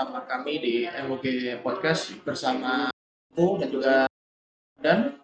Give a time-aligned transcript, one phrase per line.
[0.00, 1.24] bersama kami di MOG
[1.60, 3.94] Podcast bersama aku dan juga
[4.80, 5.20] dan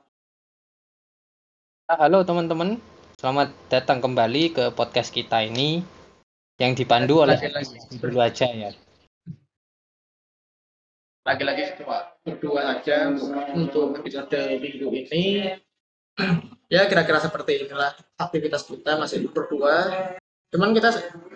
[1.89, 2.77] Halo teman-teman,
[3.17, 5.81] selamat datang kembali ke podcast kita ini
[6.61, 7.41] yang dipandu oleh
[8.05, 8.69] dulu aja ya.
[11.25, 11.81] lagi-lagi
[12.29, 13.17] berdua aja
[13.57, 15.57] untuk episode minggu ini.
[16.67, 19.87] Ya kira-kira seperti inilah aktivitas kita masih berdua
[20.55, 20.91] cuman kita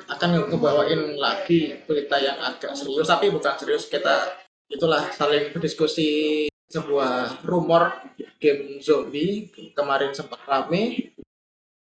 [0.06, 4.38] akan ngebawain lagi berita yang agak serius tapi bukan serius kita
[4.70, 7.90] itulah saling berdiskusi sebuah rumor
[8.38, 11.10] game zombie kemarin sempat rame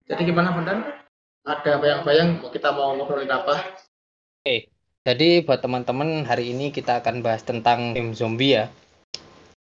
[0.09, 1.03] jadi gimana Bondan?
[1.43, 3.59] ada bayang-bayang kita mau ngobrolin apa?
[5.03, 8.71] Jadi buat teman-teman hari ini kita akan bahas tentang game zombie ya.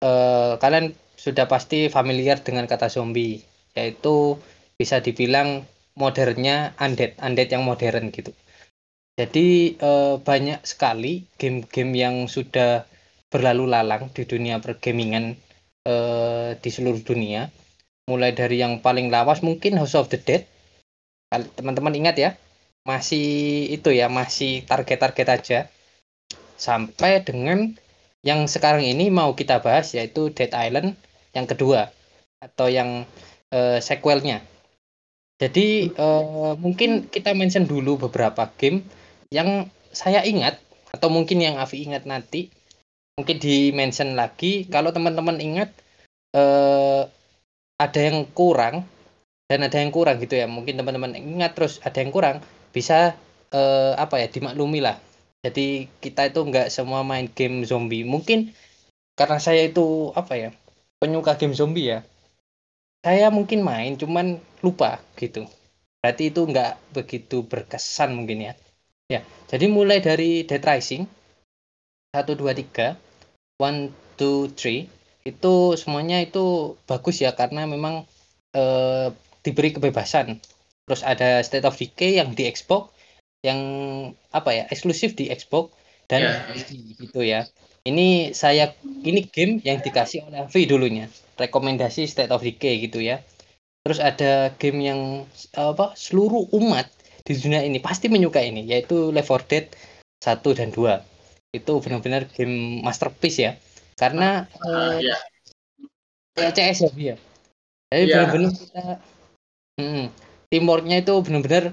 [0.02, 3.46] Eh, kalian sudah pasti familiar dengan kata zombie,
[3.78, 4.42] yaitu
[4.78, 5.66] bisa dibilang
[5.98, 8.32] modernnya undead, undead yang modern gitu.
[9.18, 12.86] Jadi eh, banyak sekali game-game yang sudah
[13.34, 15.34] berlalu lalang di dunia pergamingan
[15.84, 17.50] eh, di seluruh dunia.
[18.08, 20.48] Mulai dari yang paling lawas mungkin House of the Dead.
[21.28, 22.30] Teman-teman ingat ya,
[22.88, 25.60] masih itu ya masih target-target aja
[26.56, 27.76] sampai dengan
[28.24, 30.96] yang sekarang ini mau kita bahas yaitu Dead Island
[31.36, 31.92] yang kedua
[32.40, 33.04] atau yang
[33.52, 34.40] eh, sequelnya
[35.38, 38.82] jadi eh, mungkin kita mention dulu beberapa game
[39.30, 40.58] yang saya ingat
[40.90, 42.50] atau mungkin yang Avi ingat nanti
[43.18, 44.66] mungkin di mention lagi.
[44.66, 45.70] Kalau teman-teman ingat
[46.34, 47.02] eh,
[47.78, 48.90] ada yang kurang
[49.46, 50.50] dan ada yang kurang gitu ya.
[50.50, 52.42] Mungkin teman-teman ingat terus ada yang kurang
[52.74, 53.14] bisa
[53.54, 54.98] eh, apa ya dimaklumi lah.
[55.46, 58.02] Jadi kita itu nggak semua main game zombie.
[58.02, 58.58] Mungkin
[59.14, 60.50] karena saya itu apa ya
[60.98, 62.02] penyuka game zombie ya
[63.08, 65.48] saya mungkin main cuman lupa gitu.
[66.04, 68.54] Berarti itu nggak begitu berkesan mungkin ya.
[69.08, 71.08] Ya jadi mulai dari Dead Rising
[72.12, 73.00] 1 2 3
[73.64, 78.04] 1 2 3 itu semuanya itu bagus ya karena memang
[78.52, 79.08] eh,
[79.40, 80.44] diberi kebebasan.
[80.84, 82.92] Terus ada State of Decay yang di Xbox
[83.40, 83.60] yang
[84.36, 85.72] apa ya eksklusif di Xbox
[86.12, 86.44] dan.
[86.52, 87.48] PC gitu ya.
[87.88, 93.22] Ini saya ini game yang dikasih oleh Avi dulunya rekomendasi State of Decay gitu ya.
[93.86, 95.02] Terus ada game yang
[95.56, 96.92] apa seluruh umat
[97.24, 99.66] di dunia ini pasti menyukai ini yaitu Left 4 Dead
[100.20, 101.00] 1 dan 2
[101.56, 103.52] itu benar-benar game masterpiece ya.
[103.96, 105.18] Karena Ah, eh, ya.
[106.36, 107.16] kayak CS ya ya
[107.88, 108.16] jadi Iya.
[108.28, 108.84] benar-benar kita
[109.80, 110.06] hmm,
[110.52, 111.64] teamworknya itu benar-benar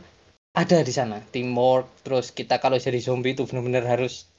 [0.54, 1.18] ada di sana.
[1.34, 4.30] Teamwork terus kita kalau jadi zombie itu benar-benar harus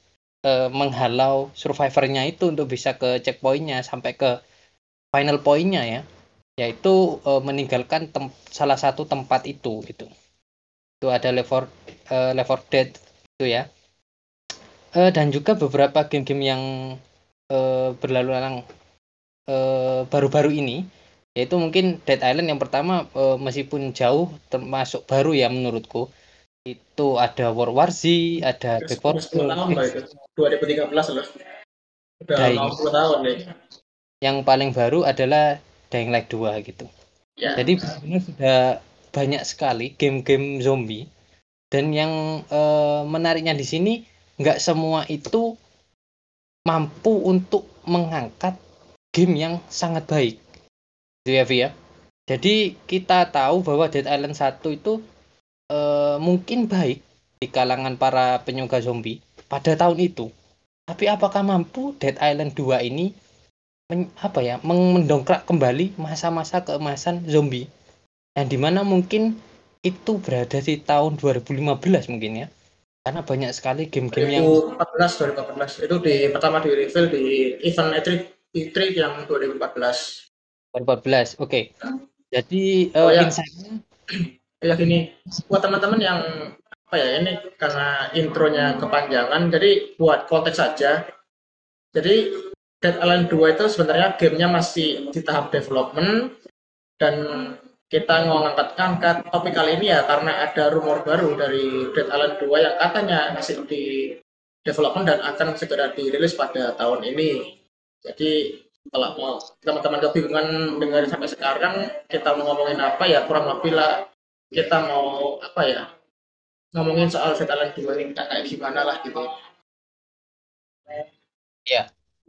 [0.47, 4.39] eh, menghalau survivornya itu untuk bisa ke checkpointnya sampai ke
[5.15, 6.01] final pointnya ya
[6.59, 10.07] yaitu eh, meninggalkan tem- salah satu tempat itu gitu.
[10.99, 11.67] Itu ada level
[12.11, 12.89] eh, level dead
[13.35, 13.63] itu ya.
[14.95, 16.63] Eh, dan juga beberapa game-game yang
[17.51, 18.57] eh, berlalu lalang
[19.51, 20.87] eh, baru-baru ini
[21.35, 26.07] yaitu mungkin Dead Island yang pertama eh, meskipun jauh termasuk baru ya menurutku.
[26.65, 28.07] Itu ada World War Z
[28.41, 30.01] ada Back 4 Udah 10 tahun lah itu.
[30.33, 31.25] 2013 loh.
[32.23, 33.37] Udah mau 10 tahun nih
[34.23, 35.59] yang paling baru adalah
[35.91, 36.85] Dying Light 2 gitu
[37.35, 38.59] ya Jadi benar-benar sudah
[39.11, 41.07] banyak sekali game-game zombie
[41.71, 43.93] dan yang eh, menariknya di sini
[44.39, 45.55] nggak semua itu
[46.67, 48.57] mampu untuk mengangkat
[49.13, 50.35] game yang sangat baik.
[51.23, 51.69] Gitu ya, ya.
[52.25, 54.99] Jadi kita tahu bahwa Dead Island 1 itu
[55.71, 56.99] eh, mungkin baik
[57.39, 60.33] di kalangan para penyuka zombie pada tahun itu.
[60.85, 63.13] Tapi apakah mampu Dead Island 2 ini
[63.89, 67.69] men- apa ya mendongkrak kembali masa-masa keemasan zombie.
[68.35, 69.37] Yang di mana mungkin
[69.85, 72.47] itu berada di tahun 2015 mungkin ya.
[73.05, 74.45] Karena banyak sekali game-game yang
[74.81, 77.23] 2014 2014 itu di pertama di reveal di
[77.61, 78.09] event E3
[78.55, 80.33] E3 yang 2014
[80.73, 81.61] 2014 oke.
[82.33, 83.29] Jadi eh, Oh, ya.
[83.29, 83.77] insight-nya
[84.65, 85.13] ya gini.
[85.45, 86.19] Buat teman-teman yang
[86.65, 91.05] apa ya ini karena intronya kepanjangan jadi buat konteks saja.
[91.93, 92.33] Jadi
[92.83, 96.35] Dead Island 2 itu sebenarnya gamenya masih di tahap development
[96.99, 97.15] dan
[97.85, 102.65] kita mau ngangkat-ngangkat topik kali ini ya karena ada rumor baru dari Dead Island 2
[102.65, 103.83] yang katanya masih di
[104.65, 107.61] development dan akan segera dirilis pada tahun ini.
[108.01, 111.73] Jadi kalau mau teman-teman kebingungan dengerin sampai sekarang
[112.05, 114.05] kita mau ngomongin apa ya kurang lebih lah
[114.53, 115.83] kita mau apa ya
[116.75, 119.25] ngomongin soal Dead Island 2 ini kayak gimana lah gitu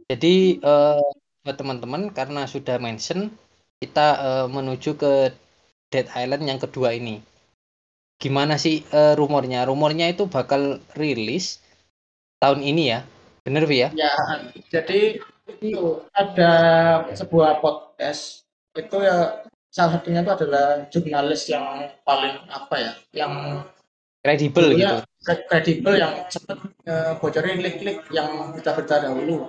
[0.07, 1.01] jadi eh,
[1.43, 3.31] buat teman-teman karena sudah mention
[3.79, 5.31] kita eh, menuju ke
[5.87, 7.23] Dead Island yang kedua ini
[8.17, 11.61] gimana sih eh, rumornya rumornya itu bakal rilis
[12.41, 12.99] tahun ini ya
[13.47, 13.89] Bener Vi ya?
[13.95, 14.11] Ya,
[14.67, 16.51] jadi itu ada
[17.15, 18.43] sebuah podcast
[18.75, 19.39] itu ya
[19.71, 23.33] salah satunya itu adalah jurnalis yang paling apa ya, yang
[24.19, 24.99] Kredibel gitu.
[25.23, 29.47] kredibel yang sempat eh, bocorin link-link yang berita-berita dahulu.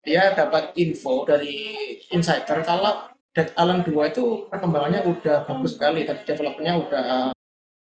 [0.00, 1.76] Dia dapat info dari
[2.08, 7.06] insider kalau Dead Island 2 itu perkembangannya udah bagus sekali, tadi developernya udah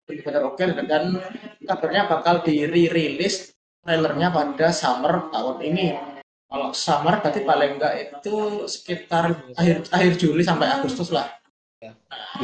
[0.05, 1.17] benar-benar oke dan
[1.65, 3.53] kabarnya bakal di-rilis
[3.85, 5.87] trailernya pada summer tahun ini.
[6.45, 11.29] Kalau summer berarti paling enggak itu sekitar akhir akhir Juli sampai Agustus lah.
[11.81, 12.41] Nah,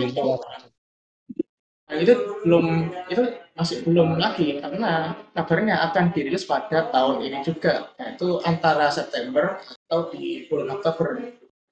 [1.91, 2.15] itu, nah, itu
[2.47, 2.65] belum
[3.11, 9.59] itu masih belum lagi karena kabarnya akan dirilis pada tahun ini juga yaitu antara September
[9.87, 11.19] atau di bulan Oktober.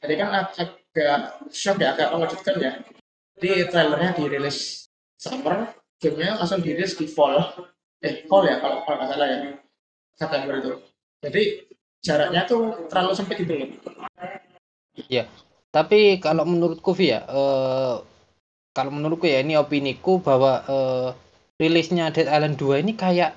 [0.04, 2.72] Jadi kan agak shock ya, agak mengejutkan ya.
[3.40, 5.72] Jadi trailernya dirilis summer,
[6.04, 7.40] gamenya langsung dirilis di fall.
[8.04, 9.38] Eh, fall ya kalau kalau nggak salah ya.
[10.20, 10.72] September itu.
[11.24, 11.44] Jadi
[12.04, 13.72] jaraknya tuh terlalu sempit gitu loh.
[15.70, 17.96] Tapi kalau menurutku Vi ya, eh,
[18.76, 21.10] kalau menurutku ya ini opiniku bahwa eh,
[21.60, 23.36] rilisnya Dead Island 2 ini kayak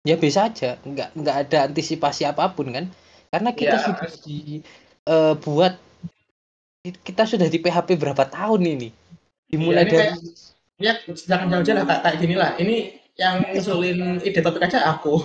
[0.00, 2.84] ya biasa aja, nggak nggak ada antisipasi apa pun kan?
[3.30, 3.84] Karena kita Ya.
[3.84, 4.64] sudah di
[5.06, 5.74] eh, buat
[6.80, 8.88] kita sudah di PHP berapa tahun ini?
[9.52, 10.48] Dimulai Iya, ini dari
[10.80, 12.56] Ya, jangan jauh-jauh lah kayak, kayak gini lah.
[12.56, 12.76] Ini
[13.20, 15.20] yang ngusulin ide topik aja aku.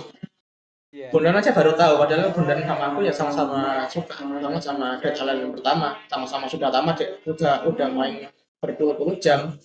[0.92, 1.08] Iya.
[1.08, 5.40] Bondan aja baru tahu, padahal Bondan sama aku ya sama-sama suka, sama sama Dead Island
[5.48, 7.08] yang pertama, sama-sama sudah tamat, ya.
[7.24, 8.28] udah udah main
[8.62, 9.56] berpuluh-puluh jam.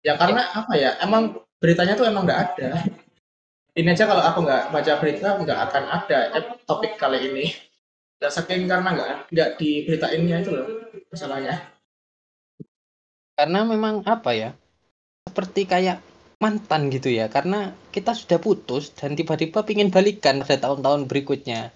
[0.00, 2.84] Ya karena apa ya, emang beritanya tuh emang nggak ada.
[3.76, 7.44] Ini aja kalau aku nggak baca berita nggak akan ada eh, topik kali ini.
[8.20, 10.66] Dan saking karena nggak nggak diberitainnya itu loh
[11.08, 11.56] masalahnya.
[13.40, 14.50] karena memang apa ya?
[15.24, 16.04] Seperti kayak
[16.40, 21.68] mantan gitu ya karena kita sudah putus dan tiba-tiba pingin balikan pada tahun-tahun berikutnya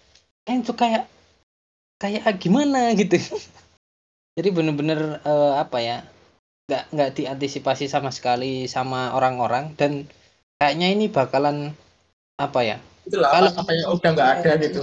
[0.49, 1.05] kan itu kayak
[2.01, 3.21] kayak gimana gitu
[4.41, 5.99] jadi bener-bener eh, apa ya
[6.65, 10.09] nggak nggak diantisipasi sama sekali sama orang-orang dan
[10.57, 11.77] kayaknya ini bakalan
[12.41, 12.77] apa ya?
[13.05, 14.81] Itulah Kalau- apa, yang udah nggak ada gitu.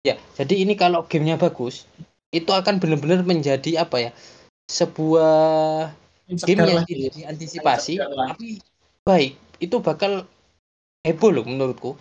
[0.00, 1.84] ya jadi ini kalau gamenya bagus
[2.32, 4.10] itu akan bener-bener menjadi apa ya?
[4.66, 5.90] Sebuah
[6.26, 8.58] game yang tidak diantisipasi tapi
[9.06, 10.26] baik itu bakal
[11.06, 11.94] heboh loh menurutku.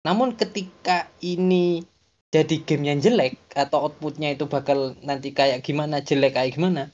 [0.00, 1.84] Namun ketika ini
[2.32, 6.88] jadi game yang jelek atau outputnya itu bakal nanti kayak gimana jelek kayak gimana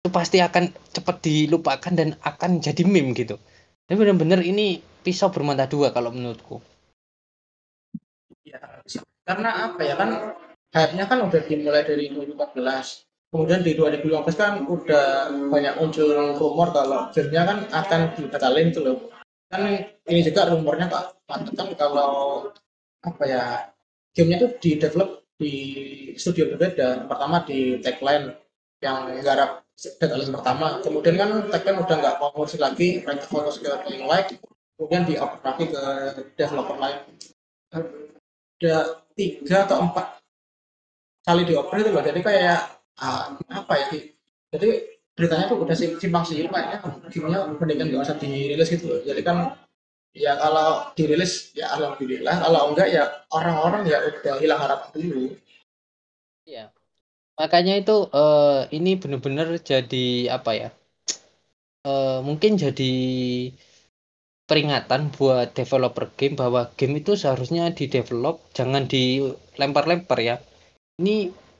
[0.00, 3.36] itu pasti akan cepat dilupakan dan akan jadi meme gitu
[3.84, 6.64] dan benar-benar ini pisau bermata dua kalau menurutku
[8.50, 8.58] Ya,
[9.22, 10.10] karena apa ya kan
[10.74, 13.06] hype-nya kan udah dimulai dari 2014.
[13.30, 19.06] Kemudian di 2015 kan udah banyak muncul rumor kalau filmnya kan akan dibatalin itu loh.
[19.46, 20.90] Kan ini juga rumornya
[21.30, 22.10] Mantap kan kalau
[23.06, 23.70] apa ya
[24.10, 25.54] gamenya tuh di develop di
[26.18, 27.06] studio berbeda.
[27.06, 28.34] Pertama di Tagline
[28.82, 30.66] yang garap Dead Island pertama.
[30.84, 34.36] Kemudian kan Tagline udah nggak ngurusin lagi, mereka fokus ke Dying Light.
[34.76, 35.82] Kemudian di lagi ke
[36.36, 36.98] developer lain
[38.60, 38.76] ada
[39.16, 40.20] tiga atau empat
[41.24, 42.60] kali dioper itu loh jadi kayak
[43.00, 43.86] ah, apa ya
[44.52, 44.68] jadi
[45.16, 49.20] beritanya tuh udah sim- simpang siur kayaknya gamenya mendingan nggak usah dirilis gitu loh jadi
[49.24, 49.56] kan
[50.16, 55.26] ya kalau dirilis ya alhamdulillah kalau enggak ya orang-orang ya udah hilang harapan dulu
[56.50, 56.72] Iya.
[57.40, 60.04] Makanya itu eh, ini benar-benar jadi
[60.36, 60.68] apa ya?
[61.88, 62.84] Eh, mungkin jadi
[64.48, 70.36] peringatan buat developer game bahwa game itu seharusnya di-develop jangan dilempar-lempar ya.
[71.00, 71.16] Ini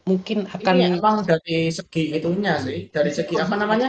[0.08, 3.88] mungkin akan ini emang dari segi itunya sih dari segi apa namanya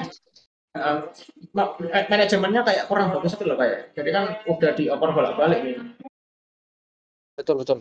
[1.56, 5.76] ma- eh, manajemennya kayak kurang bagus itu loh kayak jadi kan udah dioper bolak-balik nih
[7.38, 7.80] betul betul.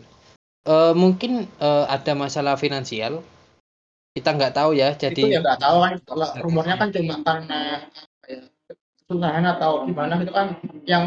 [0.67, 3.23] Eh, mungkin eh, ada masalah finansial.
[4.11, 4.91] Kita nggak tahu ya.
[4.91, 8.41] itu ya Jadi nggak tahu kan kalau rumornya kan cuma karena apa ya
[9.07, 10.47] kesusahan atau gimana itu kan.
[10.83, 11.03] Yang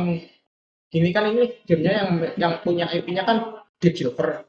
[0.88, 4.48] gini kan ini gamenya yang yang punya IP-nya kan Deep Silver.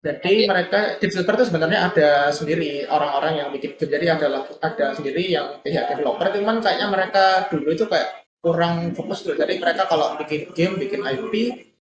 [0.00, 3.92] Jadi mereka Deep Silver itu sebenarnya ada sendiri orang-orang yang bikin game.
[3.92, 4.26] Jadi ada
[4.64, 9.58] ada sendiri yang pihak developer cuman kayaknya mereka dulu itu kayak kurang fokus dulu jadi
[9.58, 11.34] mereka kalau bikin game bikin IP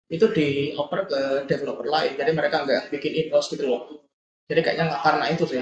[0.07, 2.17] itu dioper ke developer lain.
[2.17, 4.04] Jadi mereka nggak bikin in-house gitu loh
[4.49, 5.61] jadi kayaknya nggak karena itu sih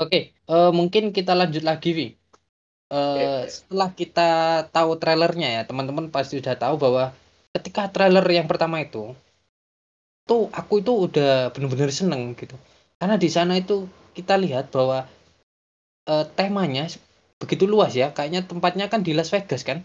[0.00, 2.08] Oke, eh, mungkin kita lanjut lagi, Vi.
[2.88, 7.12] Eh, setelah kita tahu trailernya ya, teman-teman pasti sudah tahu bahwa
[7.52, 9.12] ketika trailer yang pertama itu,
[10.24, 12.56] tuh aku itu udah bener-bener seneng gitu.
[12.96, 13.84] Karena di sana itu
[14.16, 15.04] kita lihat bahwa
[16.08, 16.88] eh, temanya
[17.36, 19.84] begitu luas ya, kayaknya tempatnya kan di Las Vegas kan?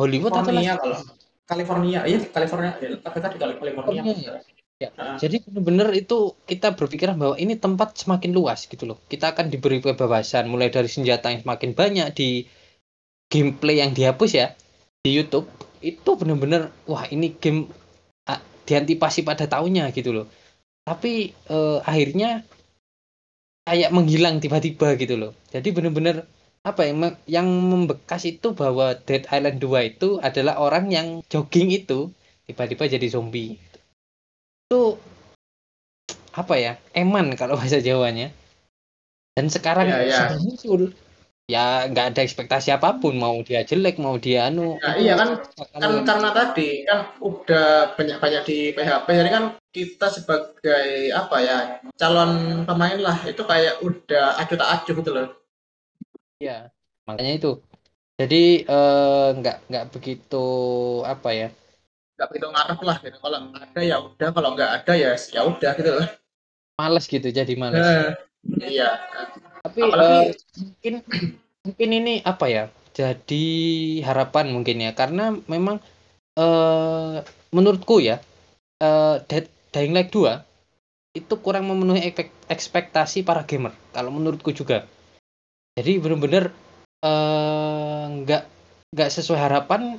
[0.00, 1.19] Hollywood atau Las California kalau Vegas?
[1.50, 3.82] California, iya California, ya, KPK di California.
[3.82, 4.38] Oh, iya.
[4.80, 4.88] Ya.
[4.96, 8.96] Nah, Jadi benar-benar itu kita berpikiran bahwa ini tempat semakin luas gitu loh.
[9.12, 12.48] Kita akan diberi kebebasan mulai dari senjata yang semakin banyak di
[13.28, 14.56] gameplay yang dihapus ya
[15.04, 15.44] di YouTube
[15.84, 17.68] itu benar-benar wah ini game
[18.24, 20.26] ah, diantipasi pada tahunnya gitu loh.
[20.88, 22.40] Tapi eh, akhirnya
[23.68, 25.32] kayak menghilang tiba-tiba gitu loh.
[25.52, 26.24] Jadi benar-benar
[26.60, 26.92] apa ya
[27.24, 32.12] yang membekas itu bahwa Dead Island 2 itu adalah orang yang jogging itu
[32.44, 33.56] tiba-tiba jadi zombie.
[34.68, 35.00] Itu
[36.36, 36.72] apa ya?
[36.92, 38.28] Eman kalau bahasa Jawanya.
[39.32, 40.18] Dan sekarang Iya, iya.
[40.28, 40.82] sudah muncul.
[41.50, 44.78] Ya nggak ada ekspektasi apa pun mau dia jelek mau dia anu.
[44.78, 45.42] Itu iya kan
[45.74, 51.58] kan karena tadi kan udah banyak-banyak di PHP jadi kan kita sebagai apa ya
[51.98, 55.40] calon pemain lah itu kayak udah acuh tak acuh gitu loh
[56.40, 56.72] ya
[57.06, 57.50] makanya itu.
[58.20, 60.44] Jadi eh, nggak nggak begitu
[61.04, 61.48] apa ya?
[62.16, 65.72] nggak begitu ngarep lah gitu kalau ada ya udah kalau nggak ada ya ya udah
[65.72, 66.06] gitu loh
[66.80, 67.80] Males gitu jadi males.
[67.80, 68.08] Eh,
[68.72, 68.88] iya
[69.64, 70.94] Tapi apalagi eh, mungkin
[71.64, 72.64] mungkin ini apa ya?
[72.96, 73.44] Jadi
[74.04, 75.76] harapan mungkin ya karena memang
[76.40, 77.16] eh
[77.56, 78.16] menurutku ya
[78.80, 80.44] eh Dead Dying Light 2
[81.16, 82.12] itu kurang memenuhi
[82.48, 84.84] ekspektasi para gamer kalau menurutku juga.
[85.80, 86.52] Jadi benar-benar
[87.00, 88.42] eh nggak
[88.92, 89.96] nggak sesuai harapan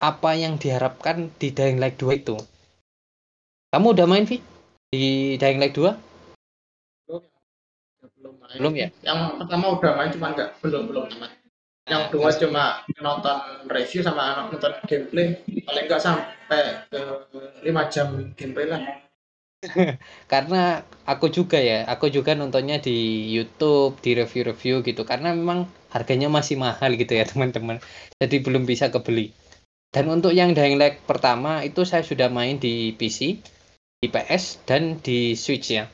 [0.00, 2.40] apa yang diharapkan di Dying Light 2 itu.
[3.68, 4.40] Kamu udah main Vi
[4.88, 5.92] di Dying Light 2?
[8.16, 8.56] belum main.
[8.56, 8.88] Belum ya?
[9.04, 11.42] yang pertama udah main cuma nggak belum belum main
[11.90, 12.64] yang Nah, kedua cuma
[13.02, 13.36] nonton
[13.66, 15.34] review sama nonton gameplay
[15.66, 17.00] paling nggak sampai ke
[17.66, 18.80] 5 jam gameplay lah
[20.32, 25.02] karena aku juga ya aku juga nontonnya di YouTube di review-review gitu.
[25.06, 27.78] Karena memang harganya masih mahal gitu ya teman-teman.
[28.18, 29.30] Jadi belum bisa kebeli.
[29.92, 33.44] Dan untuk yang Dying Light pertama itu saya sudah main di PC
[34.02, 35.86] di PS dan di Switch ya.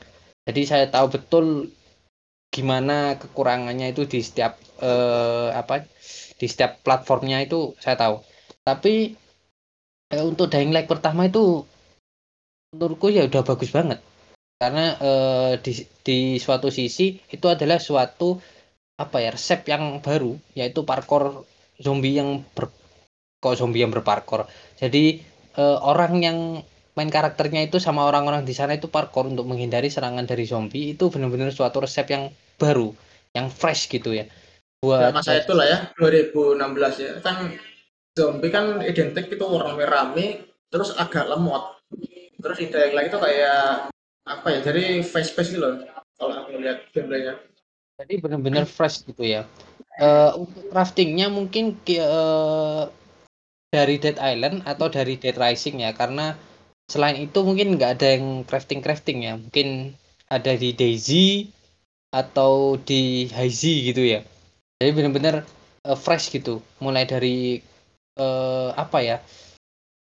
[0.46, 1.68] Jadi saya tahu betul
[2.48, 5.84] gimana kekurangannya itu di setiap eh, apa
[6.38, 8.22] di setiap platformnya itu saya tahu.
[8.62, 9.18] Tapi
[10.14, 11.66] eh, untuk Dying Light pertama itu
[12.72, 13.98] menurutku ya udah bagus banget.
[14.58, 15.72] Karena eh, di
[16.02, 18.37] di suatu sisi itu adalah suatu
[18.98, 21.46] apa ya resep yang baru yaitu parkour
[21.78, 22.75] zombie yang ber
[23.38, 24.50] kok zombie yang berparkour.
[24.76, 25.22] Jadi
[25.54, 26.38] eh, orang yang
[26.98, 31.06] main karakternya itu sama orang-orang di sana itu parkour untuk menghindari serangan dari zombie itu
[31.06, 32.90] benar-benar suatu resep yang baru
[33.30, 34.26] yang fresh gitu ya.
[34.26, 36.58] Ya buat masa itulah ya 2016
[36.98, 37.12] ya.
[37.22, 37.54] Kan
[38.18, 41.76] zombie kan identik itu orang rame terus agak lemot
[42.38, 43.90] terus ide yang lain itu kayak
[44.28, 45.80] apa ya jadi face face gitu loh
[46.18, 47.34] kalau aku lihat gameplaynya
[47.98, 49.42] Jadi benar-benar fresh gitu ya.
[49.98, 52.84] Eh, untuk craftingnya mungkin ki- eh,
[53.75, 56.38] dari Dead Island atau dari Dead Rising ya, karena
[56.87, 59.34] selain itu mungkin nggak ada yang crafting crafting ya.
[59.34, 59.98] Mungkin
[60.30, 61.50] ada di Daisy
[62.14, 64.22] atau di Hazy gitu ya.
[64.78, 65.42] Jadi benar-benar
[65.82, 66.62] eh, fresh gitu.
[66.78, 67.58] Mulai dari
[68.14, 69.18] eh, apa ya?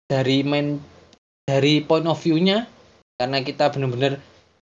[0.07, 0.79] Dari main
[1.43, 2.67] dari point of view-nya
[3.19, 4.19] karena kita benar-benar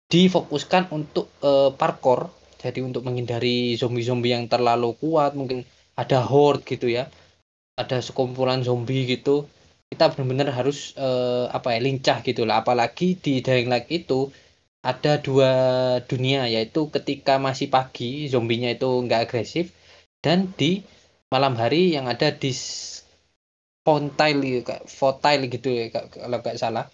[0.08, 5.68] difokuskan untuk eh, parkour jadi untuk menghindari zombie-zombie yang terlalu kuat mungkin
[6.00, 7.12] ada horde gitu ya
[7.76, 9.48] ada sekumpulan zombie gitu
[9.94, 12.66] kita benar-benar harus eh, apa ya lincah gitu lah.
[12.66, 14.34] Apalagi di Dying Light itu
[14.82, 15.52] ada dua
[16.10, 19.72] dunia yaitu ketika masih pagi zombinya itu nggak agresif
[20.20, 20.84] dan di
[21.32, 22.52] malam hari yang ada di
[23.84, 26.86] s- Fontile kayak Fontile gitu ya ka- kalau nggak salah.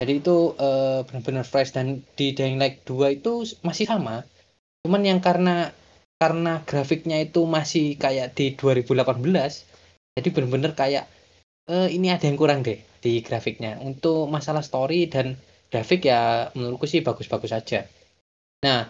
[0.00, 1.86] Jadi itu eh, benar-benar fresh dan
[2.18, 3.32] di Dying Light 2 itu
[3.68, 4.16] masih sama.
[4.84, 5.72] Cuman yang karena
[6.22, 9.52] karena grafiknya itu masih kayak di 2018
[10.16, 11.04] jadi bener-bener kayak
[11.70, 13.72] eh, ini ada yang kurang deh di grafiknya.
[13.82, 15.36] Untuk masalah story dan
[15.72, 17.80] grafik ya menurutku sih bagus-bagus aja.
[18.66, 18.80] Nah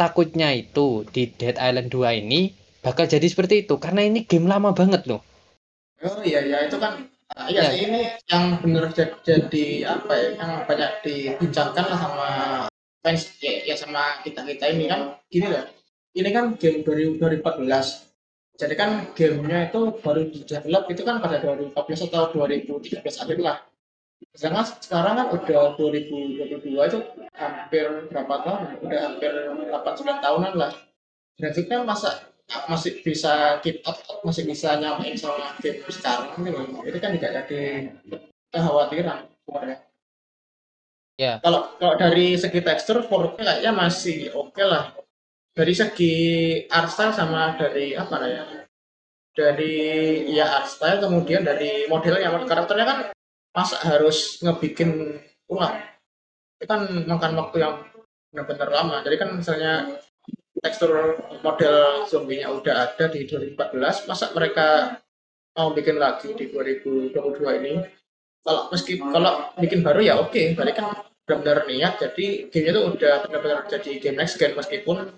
[0.00, 2.52] takutnya itu di Dead Island 2 ini
[2.84, 5.20] bakal jadi seperti itu karena ini game lama banget loh
[6.04, 7.04] oh iya iya itu kan
[7.36, 7.76] ah, iya Ya.
[7.76, 12.30] ini yang bener jadi, apa ya yang banyak dibincangkan lah sama
[13.00, 15.64] fans ya, ya sama kita kita ini kan gini loh
[16.16, 18.10] ini kan game dari 2014
[18.60, 23.64] jadi kan gamenya itu baru di develop itu kan pada 2014 atau 2013 akhir lah.
[24.36, 26.98] Sedangkan sekarang kan udah 2022 itu
[27.32, 28.60] hampir berapa tahun?
[28.84, 29.32] Udah hampir
[29.72, 30.76] 8-9 tahunan lah.
[31.40, 32.20] Grafiknya masa
[32.66, 36.82] masih bisa up masih bisa nyamain sama game sekarang gitu loh.
[36.82, 37.62] itu kan tidak jadi
[38.50, 39.78] kekhawatiran sebenarnya.
[41.20, 41.36] Ya.
[41.44, 44.96] kalau kalau dari segi tekstur 4K kayaknya masih oke lah
[45.52, 46.14] dari segi
[46.72, 48.44] art style sama dari apa ya
[49.36, 49.76] dari
[50.32, 52.98] ya art style kemudian dari modelnya karakternya kan
[53.52, 55.20] masa harus ngebikin
[55.52, 55.76] ulang
[56.56, 57.74] itu kan makan waktu yang
[58.30, 60.00] benar-benar lama jadi kan misalnya
[60.60, 65.00] tekstur model zombinya udah ada di 2014 masa mereka
[65.56, 67.16] mau bikin lagi di 2022
[67.64, 67.74] ini
[68.44, 70.52] kalau meski kalau bikin baru ya oke okay.
[70.52, 70.86] berarti kan
[71.24, 75.14] benar-benar niat jadi gamenya itu udah benar-benar jadi game next gen meskipun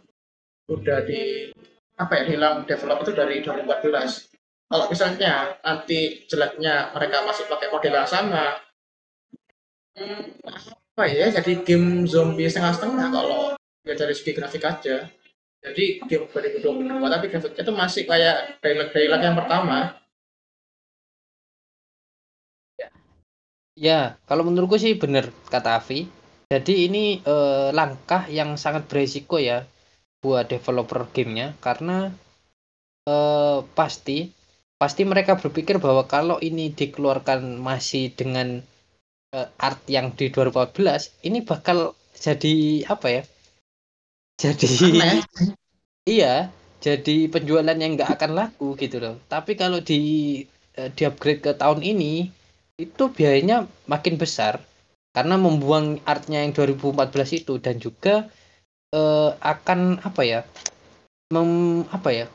[0.70, 1.50] udah di
[1.98, 4.32] apa ya hilang develop itu dari 2014
[4.72, 8.56] kalau misalnya nanti jeleknya mereka masih pakai model yang sama
[9.98, 13.42] hmm, apa ya jadi game zombie setengah-setengah kalau
[13.84, 15.08] ya dari segi grafik aja
[15.62, 20.02] jadi game 2022 tapi grafiknya itu masih kayak dialog-dialog yang pertama
[23.72, 26.04] Ya, kalau menurutku sih benar kata Avi.
[26.52, 29.64] Jadi ini eh, langkah yang sangat beresiko ya
[30.20, 32.12] buat developer gamenya karena
[33.08, 34.28] eh, pasti
[34.76, 38.60] pasti mereka berpikir bahwa kalau ini dikeluarkan masih dengan
[39.32, 43.22] eh, art yang di 2014 ini bakal jadi apa ya?
[44.42, 45.22] Jadi Aneh.
[46.02, 46.50] iya,
[46.82, 49.14] jadi penjualan yang nggak akan laku gitu loh.
[49.30, 50.42] Tapi kalau di
[50.74, 52.26] eh, di upgrade ke tahun ini
[52.74, 54.58] itu biayanya makin besar
[55.14, 58.26] karena membuang artnya yang 2014 itu dan juga
[58.90, 60.40] eh, akan apa ya
[61.30, 62.26] mem, apa ya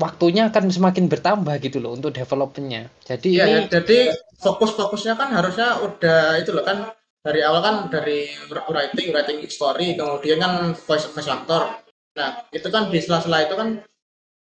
[0.00, 3.98] waktunya akan semakin bertambah gitu loh untuk developmentnya jadi ya, ini ya, jadi
[4.42, 6.90] fokus-fokusnya kan harusnya udah itu loh kan
[7.24, 8.28] dari awal kan dari
[8.68, 11.80] writing writing story kemudian kan voice voice actor
[12.14, 13.82] nah itu kan di sela-sela itu kan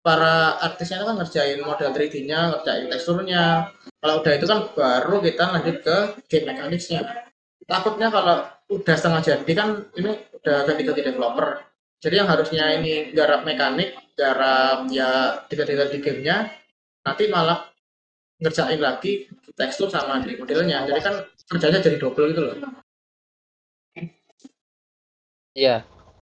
[0.01, 3.69] para artisnya itu kan ngerjain model 3D-nya, ngerjain teksturnya.
[4.01, 7.01] Kalau udah itu kan baru kita lanjut ke game mechanics-nya.
[7.69, 11.61] Takutnya kalau udah setengah jadi kan ini udah ganti-ganti developer.
[12.01, 16.49] Jadi yang harusnya ini garap mekanik, garap ya tiga-tiga di gamenya,
[17.05, 17.69] nanti malah
[18.41, 20.83] ngerjain lagi tekstur sama di modelnya.
[20.89, 21.15] Jadi kan
[21.49, 22.57] kerjanya jadi double gitu loh.
[25.51, 25.83] ya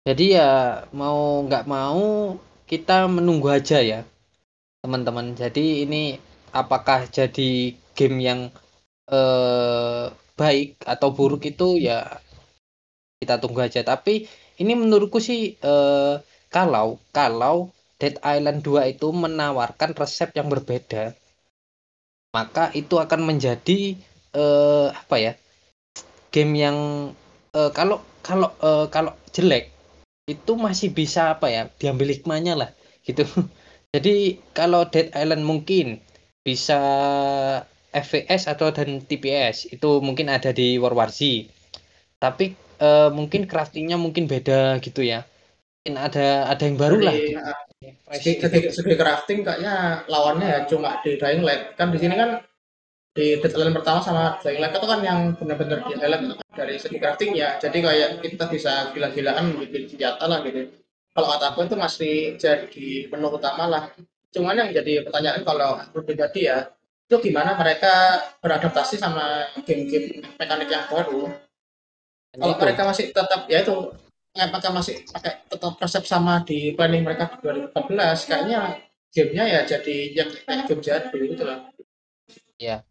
[0.07, 0.51] jadi ya
[0.95, 1.99] mau nggak mau
[2.71, 3.99] kita menunggu aja ya
[4.79, 6.15] teman-teman jadi ini
[6.55, 8.41] apakah jadi game yang
[9.11, 10.05] eh,
[10.39, 11.97] baik atau buruk itu ya
[13.19, 14.23] kita tunggu aja tapi
[14.61, 16.15] ini menurutku sih eh,
[16.47, 17.55] kalau kalau
[17.99, 21.11] Dead Island 2 itu menawarkan resep yang berbeda
[22.35, 23.97] maka itu akan menjadi
[24.35, 25.33] eh, apa ya
[26.29, 26.77] game yang
[27.53, 29.73] eh, kalau kalau eh, kalau jelek
[30.29, 32.69] itu masih bisa apa ya diambil hikmahnya lah
[33.01, 33.25] gitu.
[33.93, 35.97] Jadi kalau Dead Island mungkin
[36.45, 36.77] bisa
[37.89, 41.49] FPS atau dan TPS itu mungkin ada di War War Z.
[42.21, 45.25] Tapi uh, mungkin craftingnya mungkin beda gitu ya.
[45.81, 47.17] Mungkin ada ada yang baru lah
[48.19, 52.43] segi, segi, segi crafting kayaknya lawannya ya cuma di Dying Light kan di sini kan
[53.15, 56.97] di Dead Island pertama sama Dying Light itu kan yang benar-benar di highlight dari segi
[56.99, 57.57] crafting ya.
[57.57, 60.69] Jadi kayak kita bisa gila-gilaan bikin senjata lah gitu.
[61.15, 63.83] Kalau kata aku itu masih jadi menu utama lah.
[64.29, 66.69] Cuman yang jadi pertanyaan kalau aku pribadi ya
[67.09, 71.33] itu gimana mereka beradaptasi sama game-game mekanik yang baru?
[72.37, 73.89] Kalau mereka masih tetap ya itu
[74.37, 77.37] apakah masih pakai tetap resep sama di planning mereka di
[77.73, 78.59] 2014 kayaknya
[79.09, 81.59] gamenya ya jadi yang kayak game jadul gitu lah.
[82.61, 82.85] Ya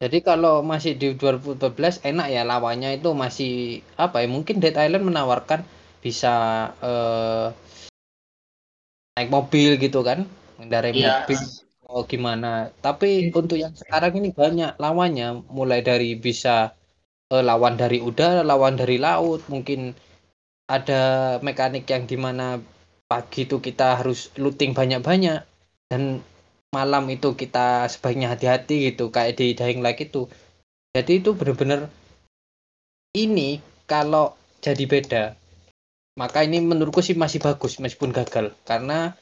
[0.00, 5.04] jadi kalau masih di 2014 enak ya lawannya itu masih apa ya mungkin Dead Island
[5.04, 5.60] menawarkan
[6.00, 6.32] bisa
[6.80, 7.46] eh,
[9.18, 10.24] naik mobil gitu kan
[10.56, 11.20] dari yeah.
[11.20, 11.36] mobil
[11.88, 12.72] oh gimana.
[12.80, 16.72] Tapi untuk yang sekarang ini banyak lawannya mulai dari bisa
[17.28, 19.92] eh, lawan dari udara lawan dari laut mungkin
[20.68, 21.02] ada
[21.40, 22.60] mekanik yang di mana
[23.08, 25.40] pagi itu kita harus looting banyak-banyak
[25.88, 26.20] dan
[26.68, 30.28] malam itu kita sebaiknya hati-hati gitu kayak di Dying Light itu.
[30.92, 31.88] Jadi itu benar-benar
[33.16, 35.24] ini kalau jadi beda
[36.18, 39.14] maka ini menurutku sih masih bagus meskipun gagal karena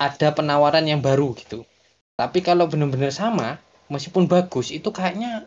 [0.00, 1.68] ada penawaran yang baru gitu.
[2.16, 3.60] Tapi kalau benar-benar sama
[3.92, 5.44] meskipun bagus itu kayaknya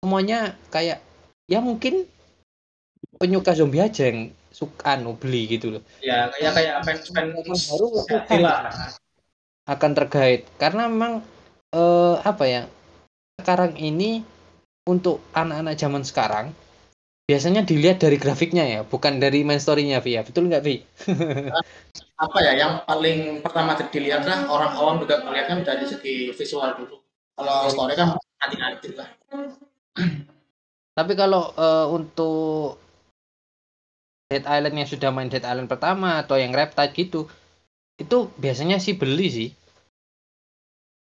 [0.00, 1.04] semuanya kayak
[1.44, 2.08] ya mungkin
[3.20, 5.82] penyuka zombie aja yang suka anu beli gitu loh.
[6.02, 7.88] Ya kayak kayak fans fans baru
[9.68, 11.20] akan terkait karena memang
[11.76, 12.62] eh, apa ya
[13.38, 14.24] sekarang ini
[14.88, 16.46] untuk anak-anak zaman sekarang
[17.28, 20.24] biasanya dilihat dari grafiknya ya bukan dari main story-nya Vi ya.
[20.24, 20.80] Betul nggak Vi?
[22.24, 26.72] apa ya yang paling pertama dilihat lah orang awam juga melihat kan dari segi visual
[26.74, 26.96] dulu.
[27.36, 29.08] Kalau story kan nanti-nanti lah.
[30.96, 32.87] Tapi kalau uh, untuk
[34.28, 37.26] Dead Island yang sudah main Dead Island pertama atau yang Reptide gitu
[37.98, 39.48] itu biasanya sih beli sih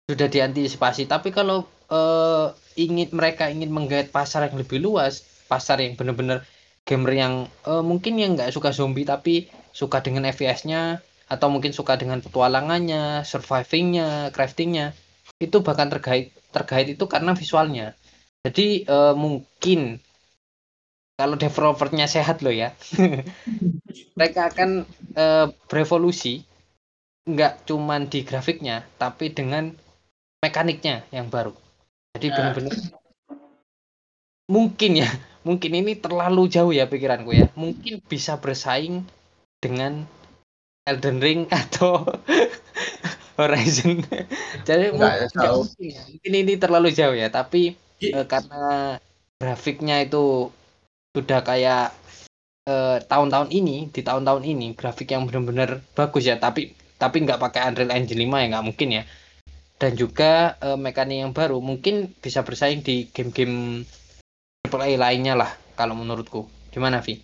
[0.05, 5.97] sudah diantisipasi tapi kalau eh, ingin mereka ingin menggait pasar yang lebih luas pasar yang
[5.97, 6.45] benar-benar
[6.85, 7.35] gamer yang
[7.65, 13.25] eh, mungkin yang nggak suka zombie tapi suka dengan FPS-nya atau mungkin suka dengan petualangannya,
[13.25, 14.93] survivingnya, craftingnya
[15.41, 17.97] itu bahkan terkait terkait itu karena visualnya.
[18.45, 19.99] Jadi eh, mungkin
[21.15, 22.75] kalau developernya sehat loh ya,
[24.19, 24.71] mereka akan
[25.15, 26.43] eh, berevolusi
[27.25, 29.73] nggak cuman di grafiknya tapi dengan
[30.45, 31.55] mekaniknya yang baru.
[32.15, 32.35] Jadi Ya.
[32.37, 32.75] benar-benar
[34.51, 35.09] mungkin ya,
[35.49, 37.47] mungkin ini terlalu jauh ya pikiranku ya.
[37.57, 39.05] Mungkin bisa bersaing
[39.63, 40.05] dengan
[40.89, 42.05] Elden Ring atau
[43.39, 43.99] Horizon.
[44.69, 45.65] Jadi Nggak, mungkin, jauh.
[45.67, 46.03] mungkin ya.
[46.07, 47.75] Mungkin ini terlalu jauh ya, tapi
[48.15, 48.97] eh, karena
[49.41, 50.51] grafiknya itu
[51.15, 51.95] sudah kayak
[52.67, 57.71] eh, tahun-tahun ini di tahun-tahun ini grafik yang benar-benar bagus ya tapi tapi nggak pakai
[57.71, 59.03] Unreal Engine 5 ya nggak mungkin ya
[59.79, 63.87] dan juga eh, mekanik yang baru mungkin bisa bersaing di game-game
[64.67, 67.21] AAA lainnya lah kalau menurutku gimana Vi?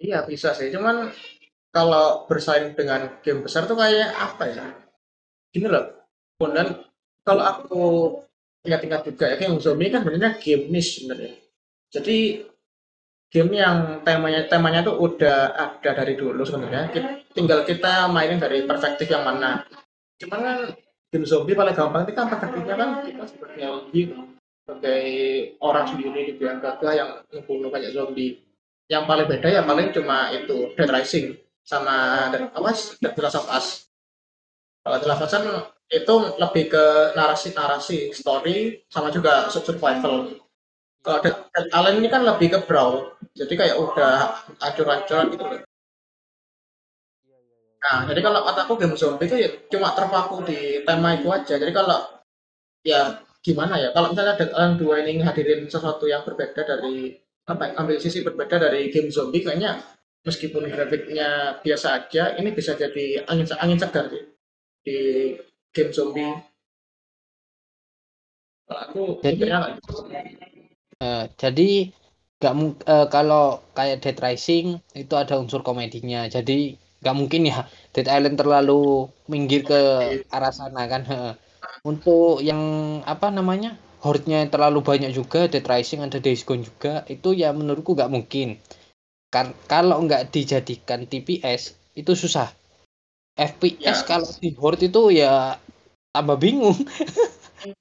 [0.00, 1.12] Iya bisa sih, cuman
[1.70, 4.66] kalau bersaing dengan game besar tuh kayak apa ya?
[5.52, 6.88] Gini loh, kemudian
[7.26, 7.82] kalau aku
[8.64, 11.32] ingat-ingat juga ya, kayak zombie kan sebenarnya game niche sebenarnya.
[11.90, 12.16] Jadi
[13.30, 16.90] game yang temanya temanya tuh udah ada dari dulu sebenarnya.
[17.30, 19.62] Tinggal kita mainin dari perspektif yang mana.
[20.18, 20.58] Cuman kan
[21.10, 23.62] game zombie paling gampang itu kan perspektifnya kan kita sebagai
[23.94, 24.20] hero,
[24.66, 25.04] sebagai
[25.62, 28.42] orang sendiri gitu yang gagah yang membunuh banyak zombie.
[28.90, 33.46] Yang paling beda ya paling cuma itu Dead Rising sama Dead, apa Dead Last of
[33.46, 33.86] Us.
[34.82, 35.44] Kalau The Last of Us kan
[35.90, 40.34] itu lebih ke narasi-narasi, story sama juga survival.
[41.02, 41.36] Kalau Dead
[41.70, 43.14] Island ini kan lebih ke brawl.
[43.34, 44.14] Jadi kayak udah
[44.58, 45.60] ancur-ancuran gitu loh.
[47.80, 51.54] Nah, jadi kalau kataku game zombie itu ya cuma terpaku di tema itu aja.
[51.56, 52.20] Jadi kalau
[52.84, 53.88] ya gimana ya?
[53.96, 57.16] Kalau misalnya Dead Island 2 ini hadirin sesuatu yang berbeda dari
[57.48, 59.80] apa ya, ambil sisi berbeda dari game zombie kayaknya
[60.20, 64.28] meskipun grafiknya biasa aja, ini bisa jadi angin angin segar sih
[64.84, 64.98] di
[65.72, 66.36] game zombie.
[68.68, 69.96] Kalau aku Jadi- gitu.
[71.00, 71.70] Eh, jadi
[72.40, 76.24] nggak mung- eh, kalau kayak Dead Rising itu ada unsur komedinya.
[76.26, 79.80] Jadi nggak mungkin ya Dead Island terlalu minggir ke
[80.32, 81.02] arah sana kan
[81.84, 82.60] untuk yang
[83.04, 87.52] apa namanya horde-nya yang terlalu banyak juga Dead Rising ada Days Gone juga itu ya
[87.52, 88.56] menurutku nggak mungkin.
[89.30, 92.50] Kar- kalau nggak dijadikan TPS itu susah.
[93.36, 94.08] FPS Ya.
[94.08, 95.56] kalau di horde itu ya
[96.12, 96.76] tambah bingung.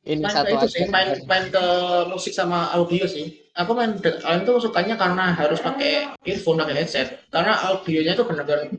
[0.03, 1.65] Ini main satu ke itu sih, main, main ke
[2.11, 3.31] musik sama audio sih.
[3.59, 5.91] Aku main Dead Island tuh sukanya karena harus pakai
[6.23, 7.07] earphone, pakai headset.
[7.33, 8.71] Karena audionya itu benar-benar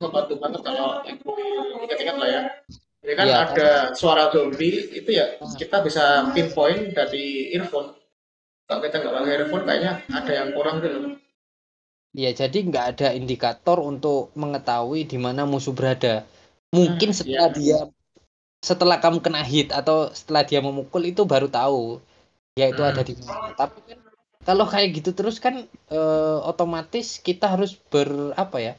[0.00, 0.88] ngebantu banget kalau
[1.82, 2.42] ingat-ingat lah ya.
[3.00, 5.56] Jadi kan Iya, ada suara zombie itu ya Hmm.
[5.56, 6.04] kita bisa
[6.36, 7.96] pinpoint dari earphone.
[8.68, 10.98] Kalau kita nggak pakai earphone kayaknya ada yang kurang gitu.
[12.22, 16.26] Ya, jadi nggak ada indikator untuk mengetahui di mana musuh berada.
[16.76, 17.54] Mungkin Hmm, setelah iya.
[17.58, 17.78] dia,
[18.70, 21.80] setelah kamu kena hit atau setelah dia memukul itu baru tahu,
[22.60, 22.90] ya itu Hmm.
[22.90, 23.48] ada di mana.
[23.60, 23.98] Tapi kan
[24.48, 25.54] kalau kayak gitu terus kan
[25.92, 28.74] eh, otomatis kita harus ber apa ya?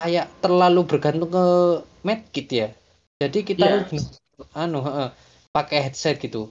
[0.00, 1.46] Kayak terlalu bergantung ke
[2.06, 2.68] medkit ya.
[3.20, 3.72] Jadi kita Iya.
[3.84, 4.02] harus
[4.56, 5.08] anu heeh,
[5.52, 6.48] pakai headset gitu.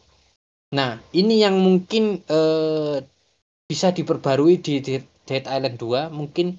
[0.77, 2.97] Nah, ini yang mungkin eh,
[3.69, 6.57] bisa diperbarui di Dead Dead Island 2 mungkin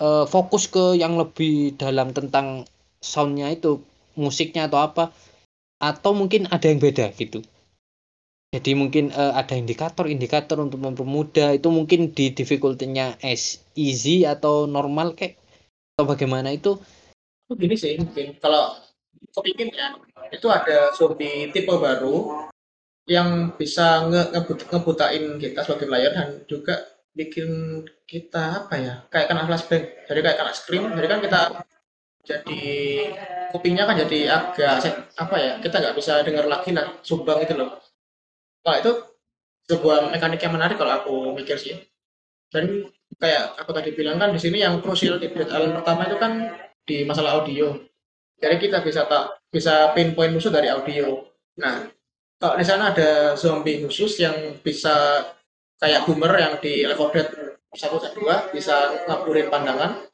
[0.00, 2.66] eh, fokus ke yang lebih dalam tentang
[3.02, 3.82] soundnya itu
[4.18, 5.04] musiknya atau apa
[5.82, 7.42] atau mungkin ada yang beda gitu
[8.54, 11.58] jadi mungkin eh, ada indikator-indikator untuk mempermudah.
[11.58, 15.42] Itu mungkin di difficulty-nya as easy atau normal kayak
[15.98, 16.78] atau bagaimana itu?
[17.50, 18.78] Itu gini sih mungkin kalau
[19.34, 19.90] kepingin ya
[20.30, 22.46] itu ada zombie tipe baru
[23.10, 26.78] yang bisa nge ngebut- ngebutain kita sebagai player dan juga
[27.10, 30.06] bikin kita apa ya kayak kena flashback.
[30.06, 31.40] Jadi kayak kena scream jadi kan kita
[32.24, 32.62] jadi
[33.52, 34.74] kupingnya kan jadi agak
[35.18, 37.83] apa ya kita nggak bisa dengar lagi nah sumbang itu loh
[38.64, 38.92] kalau itu
[39.68, 41.76] sebuah mekanik yang menarik kalau aku mikir sih.
[42.48, 42.88] Dan
[43.20, 46.32] kayak aku tadi bilang kan di sini yang krusial di Island pertama itu kan
[46.84, 47.76] di masalah audio.
[48.40, 51.24] Jadi kita bisa tak bisa pinpoint musuh dari audio.
[51.60, 51.88] Nah
[52.40, 55.24] kalau di sana ada zombie khusus yang bisa
[55.80, 57.28] kayak boomer yang di 4 Dead
[57.74, 60.08] satu dan dua bisa ngaburin pandangan.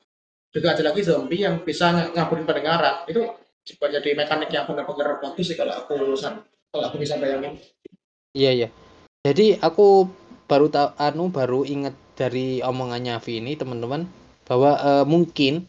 [0.51, 3.07] Juga ada lagi zombie yang bisa ng- ngaburin pendengaran.
[3.07, 3.23] Itu
[3.61, 6.17] coba jadi mekanik yang benar-benar bagus sih kalau aku
[6.71, 7.59] kalau aku bisa bayangin
[8.37, 8.69] iya iya.
[9.21, 10.09] Jadi aku
[10.49, 14.09] baru tahu anu baru inget dari omongannya Vi ini teman-teman
[14.49, 15.69] bahwa eh, mungkin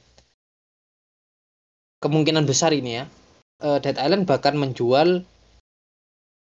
[2.02, 3.06] kemungkinan besar ini ya
[3.62, 5.24] uh, Dead Island bahkan menjual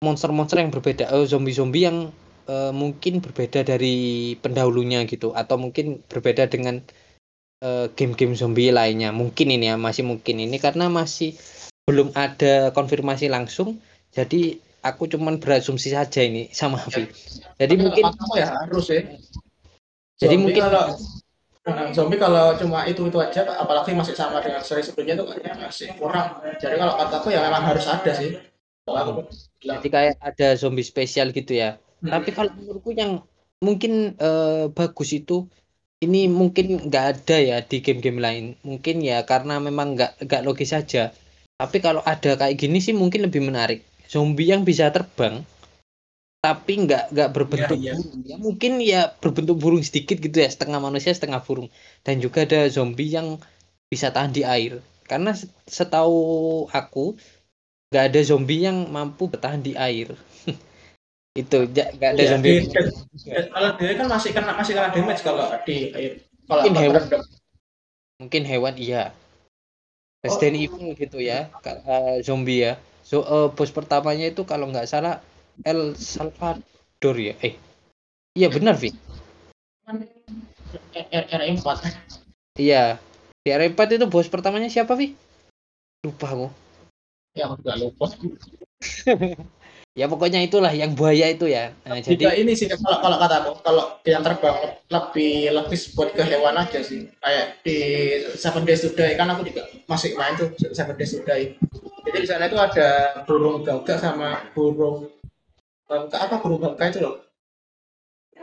[0.03, 1.97] monster-monster yang berbeda uh, zombie-zombie yang
[2.51, 6.83] uh, mungkin berbeda dari pendahulunya gitu atau mungkin berbeda dengan
[7.95, 9.09] game-game uh, zombie lainnya.
[9.15, 11.33] Mungkin ini ya masih mungkin ini karena masih
[11.87, 13.79] belum ada konfirmasi langsung
[14.11, 17.09] jadi aku cuman berasumsi saja ini sama Avi.
[17.57, 18.03] Ya, jadi mungkin
[18.37, 19.01] ya harus ya.
[20.21, 20.85] Jadi zombie mungkin kalau
[21.65, 25.65] Nah, zombie kalau cuma itu itu aja, apalagi masih sama dengan seri sebelumnya tuh kayaknya
[25.65, 26.37] masih kurang.
[26.61, 28.37] Jadi kalau kataku ya memang harus ada sih.
[28.85, 29.25] Kalau
[29.57, 31.81] Jadi kayak ada zombie spesial gitu ya.
[32.05, 32.13] Hmm.
[32.13, 33.25] Tapi kalau menurutku yang
[33.65, 35.49] mungkin uh, bagus itu
[36.05, 38.45] ini mungkin nggak ada ya di game-game lain.
[38.61, 41.17] Mungkin ya karena memang nggak nggak logis saja.
[41.57, 43.81] Tapi kalau ada kayak gini sih mungkin lebih menarik.
[44.05, 45.41] Zombie yang bisa terbang
[46.45, 48.21] tapi nggak nggak berbentuk ya, burung.
[48.21, 51.73] Ya mungkin ya berbentuk burung sedikit gitu ya setengah manusia setengah burung.
[52.05, 53.41] Dan juga ada zombie yang
[53.89, 54.77] bisa tahan di air.
[55.09, 55.33] Karena
[55.65, 57.17] setahu aku
[57.89, 60.13] nggak ada zombie yang mampu bertahan di air.
[61.41, 62.69] Itu nggak ada ya, zombie di,
[63.49, 66.11] kalau dia kan masih kena masih kena damage kalau di air.
[66.45, 67.03] Kalau mungkin hewan.
[68.21, 69.03] mungkin hewan iya.
[70.21, 70.63] Resident oh.
[70.65, 71.53] Evil gitu ya
[71.85, 72.73] uh, zombie ya
[73.05, 75.21] so uh, bos pertamanya itu kalau nggak salah
[75.61, 77.37] El Salvador ya?
[77.45, 77.53] Eh
[78.33, 78.89] iya benar Vi.
[81.05, 81.67] R4
[82.57, 82.97] iya.
[83.45, 85.13] Di R4 itu bos pertamanya siapa Vi?
[86.01, 86.49] Lupa aku.
[87.37, 88.05] Ya aku juga lupa
[89.95, 91.71] ya pokoknya itulah yang buaya itu ya.
[91.87, 96.59] Nah, jadi ini sih kalau kalau kataku kalau yang terbang lebih lebih buat ke hewan
[96.59, 97.07] aja sih.
[97.23, 97.77] Kayak di
[98.35, 101.55] Seven Days to Die kan aku juga masih main tuh Seven Days to Die.
[102.05, 105.07] Jadi di sana itu ada burung gagak sama burung
[105.87, 107.15] bangka apa burung bangka itu loh?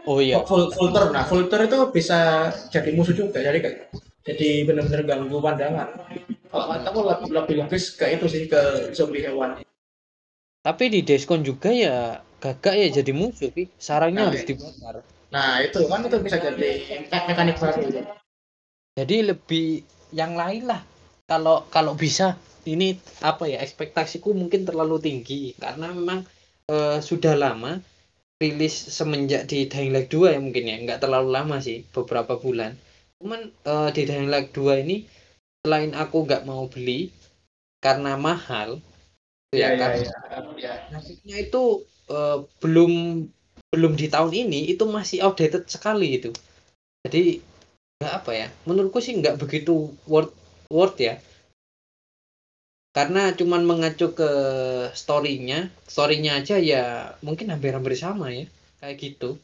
[0.09, 0.41] Oh iya.
[0.49, 3.93] Ful filter nah filter itu bisa jadi musuh juga jadi kayak
[4.25, 5.89] jadi benar-benar ganggu pandangan.
[6.49, 7.29] Kalau aku lebih,
[7.61, 9.61] lebih ke itu sih ke zombie hewan
[10.63, 13.67] tapi di Deskon juga ya gagak ya jadi musuh sih.
[13.79, 15.03] Sarangnya nah, harus dibakar.
[15.35, 16.71] Nah itu kan itu bisa jadi
[17.27, 17.83] mekanik baru
[18.93, 20.85] jadi lebih yang lain lah.
[21.25, 22.37] Kalau kalau bisa
[22.69, 22.95] ini
[23.25, 25.57] apa ya ekspektasiku mungkin terlalu tinggi.
[25.57, 26.29] Karena memang
[26.69, 27.81] uh, sudah lama
[28.37, 30.77] rilis semenjak di Dying Light 2 ya mungkin ya.
[30.79, 32.77] Nggak terlalu lama sih beberapa bulan.
[33.17, 35.09] Cuman uh, di Dying Light 2 ini
[35.65, 37.09] selain aku nggak mau beli
[37.81, 38.83] karena mahal
[39.53, 39.91] ya, ya kan?
[40.01, 40.17] ya,
[40.57, 40.75] ya.
[40.89, 43.25] nasibnya itu uh, belum
[43.73, 46.33] belum di tahun ini itu masih outdated sekali itu.
[47.05, 47.41] Jadi
[48.03, 50.33] nggak apa ya menurutku sih nggak begitu worth
[50.73, 51.21] worth ya.
[52.93, 54.31] Karena cuman mengacu ke
[54.93, 58.45] storynya storynya aja ya mungkin hampir-hampir sama ya
[58.81, 59.41] kayak gitu.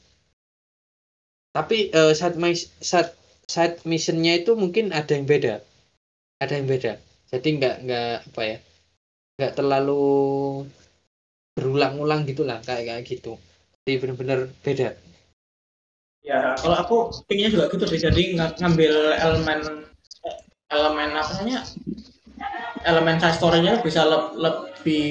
[1.56, 2.36] Tapi uh, side,
[2.84, 3.12] side,
[3.48, 5.64] side missionnya itu mungkin ada yang beda.
[6.44, 6.92] Ada yang beda.
[7.32, 8.58] Jadi nggak nggak apa ya
[9.38, 10.66] nggak terlalu
[11.54, 13.38] berulang-ulang gitulah kayak kayak gitu.
[13.86, 14.98] Jadi benar-benar beda.
[16.26, 16.96] Ya kalau aku
[17.30, 18.02] pinginnya juga gitu sih.
[18.02, 19.86] Jadi ngambil elemen
[20.74, 21.62] elemen apa namanya?
[22.82, 25.06] Elemen side story-nya bisa le lebih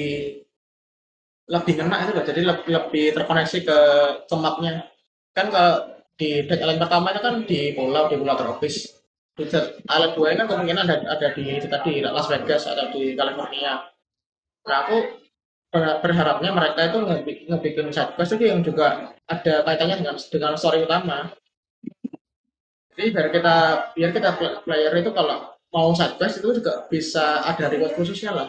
[1.48, 3.78] lebih ngena itu loh jadi lebih, lebih terkoneksi ke
[4.28, 4.36] ke
[5.32, 5.74] kan kalau
[6.18, 8.92] di Dead Island pertama itu kan di pulau di pulau tropis.
[9.32, 13.16] Di Dead Island 2 kan kemungkinan ada, ada di itu tadi Las Vegas atau di
[13.16, 13.80] California
[14.66, 14.96] nah aku
[15.72, 16.98] berharapnya mereka itu
[17.48, 21.28] ngebikin side quest itu yang juga ada kaitannya dengan dengan story utama.
[22.96, 23.56] Jadi biar kita
[23.92, 24.30] biar kita
[24.64, 28.48] player itu kalau mau side quest itu juga bisa ada reward khususnya lah.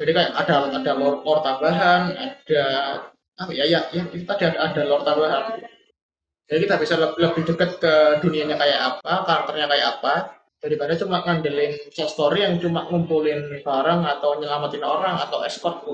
[0.00, 2.64] Jadi kayak ada ada lore, lore tambahan ada
[3.36, 5.60] apa ya ya, ya tadi ada, ada lore tambahan.
[6.46, 10.14] Jadi kita bisa lebih dekat ke dunianya kayak apa karakternya kayak apa
[10.60, 15.84] daripada cuma ngandelin short story yang cuma ngumpulin barang atau nyelamatin orang atau escort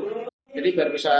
[0.52, 1.14] jadi biar bisa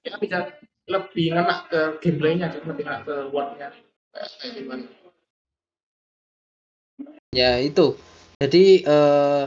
[0.00, 0.54] ya bisa
[0.90, 3.68] lebih enak ke gameplaynya lebih enak ke wordnya
[4.14, 4.84] kayak gimana.
[7.30, 7.94] Ya itu.
[8.42, 9.44] Jadi eh,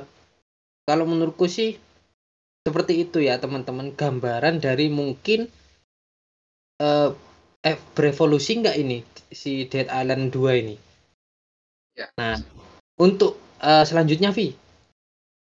[0.88, 1.76] kalau menurutku sih
[2.64, 3.92] seperti itu ya teman-teman.
[3.92, 5.52] Gambaran dari mungkin
[6.80, 7.10] eh,
[7.64, 9.04] eh berevolusi nggak ini?
[9.34, 10.76] Si Dead Island 2 ini.
[11.94, 12.08] Ya.
[12.18, 12.40] Nah,
[13.04, 14.56] untuk uh, selanjutnya Vi,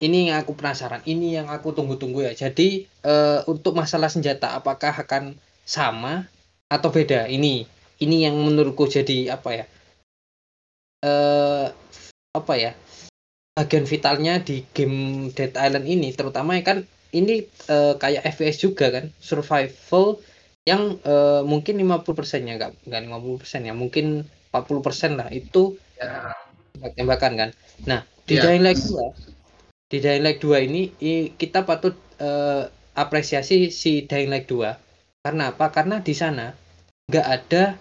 [0.00, 2.32] ini yang aku penasaran, ini yang aku tunggu-tunggu ya.
[2.32, 5.36] Jadi uh, untuk masalah senjata, apakah akan
[5.68, 6.32] sama
[6.72, 7.28] atau beda?
[7.28, 7.68] Ini,
[8.00, 9.64] ini yang menurutku jadi apa ya?
[11.04, 11.68] Uh,
[12.32, 12.72] apa ya?
[13.52, 19.12] bagian vitalnya di game Dead Island ini terutama kan ini uh, kayak FPS juga kan
[19.20, 20.16] survival
[20.64, 24.24] yang uh, mungkin 50 persennya enggak enggak 50 persen ya mungkin
[24.56, 26.32] 40 persen lah itu ya.
[26.96, 27.50] Tembakan kan?
[27.84, 28.48] Nah di ya.
[28.48, 30.82] Dying Light 2 di Dying Light 2 ini
[31.36, 32.64] kita patut uh,
[32.96, 35.70] apresiasi si Dying Light 2 karena apa?
[35.70, 36.50] Karena di sana
[37.06, 37.78] nggak ada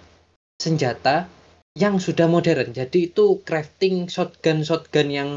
[0.61, 1.25] senjata
[1.73, 2.69] yang sudah modern.
[2.69, 5.29] Jadi itu crafting shotgun shotgun yang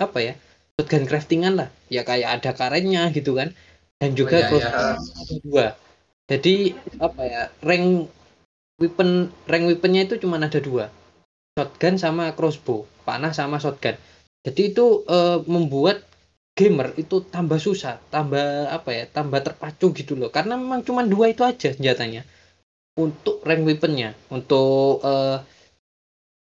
[0.00, 0.34] apa ya?
[0.80, 1.68] Shotgun craftingan lah.
[1.92, 3.52] Ya kayak ada karetnya gitu kan.
[4.00, 5.36] Dan juga oh, iya, iya.
[5.44, 5.66] dua.
[6.30, 8.08] Jadi apa ya rank
[8.80, 10.88] weapon rank weaponnya itu cuma ada dua
[11.58, 13.98] shotgun sama crossbow panah sama shotgun.
[14.46, 16.06] Jadi itu uh, membuat
[16.54, 20.30] gamer itu tambah susah tambah apa ya tambah terpacu gitu loh.
[20.30, 22.22] Karena memang cuma dua itu aja senjatanya.
[22.94, 25.02] Untuk rank weaponnya untuk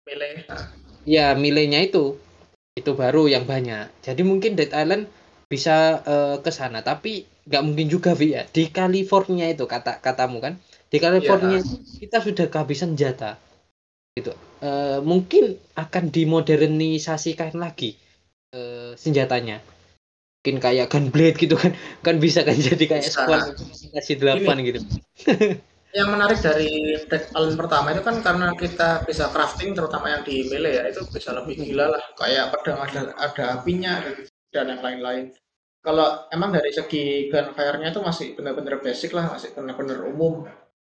[0.05, 0.45] melee.
[1.05, 2.21] ya milenya itu
[2.77, 3.89] itu baru yang banyak.
[4.05, 5.09] Jadi mungkin Dead Island
[5.49, 6.85] bisa uh, ke sana.
[6.85, 8.45] Tapi nggak mungkin juga Vi ya.
[8.45, 10.61] Di California itu kata katamu kan?
[10.93, 11.77] Di California ya.
[12.05, 13.41] kita sudah kehabisan senjata
[14.17, 14.33] gitu.
[14.65, 18.01] Uh, mungkin akan dimodernisasikan lagi
[18.57, 19.61] uh, senjatanya.
[20.41, 21.77] Mungkin kayak gunblade gitu kan.
[22.01, 23.61] Kan bisa kan jadi kayak squad
[23.93, 24.81] kasih delapan gitu.
[25.97, 30.77] yang menarik dari Island pertama itu kan karena kita bisa crafting terutama yang di melee
[30.77, 32.05] ya itu bisa lebih gila lah.
[32.17, 34.01] Kayak pedang ada ada apinya
[34.53, 35.33] dan yang lain-lain.
[35.81, 40.45] Kalau emang dari segi gunfire-nya itu masih benar-benar basic lah masih benar-benar umum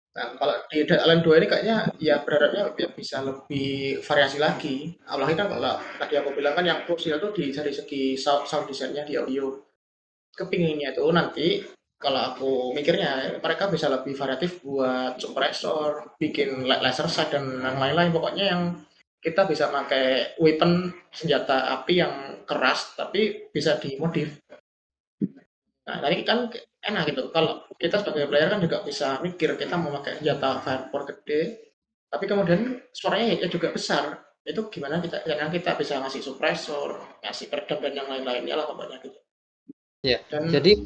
[0.09, 4.97] Nah, kalau di Island 2 ini kayaknya ya berharapnya bisa lebih variasi lagi.
[5.05, 8.65] Apalagi kan kalau tadi aku bilang kan yang krusial itu di dari segi sound, sound
[8.65, 9.53] design-nya di audio.
[10.33, 11.61] Kepinginnya itu nanti
[11.99, 18.09] kalau aku mikirnya mereka bisa lebih variatif buat suppressor, bikin laser sight dan lain-lain.
[18.09, 18.61] Pokoknya yang
[19.19, 22.13] kita bisa pakai weapon senjata api yang
[22.47, 24.39] keras tapi bisa dimodif.
[25.89, 26.45] Nah, tadi kan
[26.85, 27.33] enak gitu.
[27.33, 31.41] Kalau kita sebagai player kan juga bisa mikir kita mau pakai senjata firepower gede,
[32.13, 34.21] tapi kemudian suaranya ya juga besar.
[34.45, 39.01] Itu gimana kita karena kita bisa ngasih suppressor, ngasih peredam dan yang lain-lainnya lah pokoknya
[39.01, 39.17] gitu.
[40.05, 40.21] Ya.
[40.29, 40.77] Dan, jadi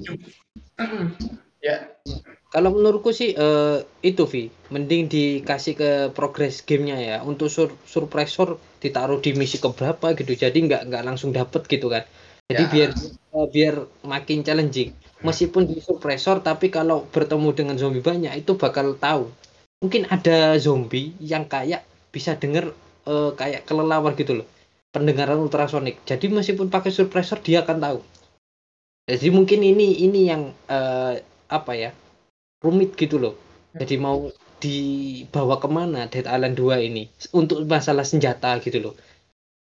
[1.68, 1.92] ya.
[2.54, 7.18] Kalau menurutku sih uh, itu Vi, mending dikasih ke progress gamenya ya.
[7.28, 10.32] Untuk sur suppressor ditaruh di misi keberapa gitu.
[10.32, 12.08] Jadi nggak nggak langsung dapet gitu kan.
[12.51, 12.71] Jadi ya.
[12.71, 12.91] biar
[13.34, 14.91] uh, biar makin challenging.
[15.23, 19.32] Meskipun di suppressor tapi kalau bertemu dengan zombie banyak itu bakal tahu.
[19.79, 22.71] Mungkin ada zombie yang kayak bisa denger
[23.08, 24.47] uh, kayak kelelawar gitu loh.
[24.93, 27.99] Pendengaran ultrasonik jadi meskipun pakai suppressor dia akan tahu.
[29.08, 31.15] Jadi mungkin ini ini yang uh,
[31.51, 31.91] apa ya
[32.63, 33.36] rumit gitu loh.
[33.73, 34.29] Jadi mau
[34.63, 37.03] dibawa ke mana Dead Island 2 ini?
[37.36, 38.95] Untuk masalah senjata gitu loh.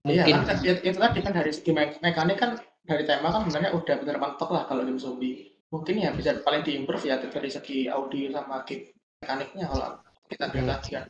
[0.05, 2.51] Iya, mungkin iya, kan, itu tadi kan dari segi mekanik kan
[2.85, 6.67] dari tema kan sebenarnya udah bener mantap lah kalau game zombie mungkin ya bisa paling
[6.67, 8.91] diimprove ya dari segi audio sama game
[9.21, 9.89] mekaniknya kalau
[10.31, 10.93] kita lihat hmm.
[10.97, 11.05] kan.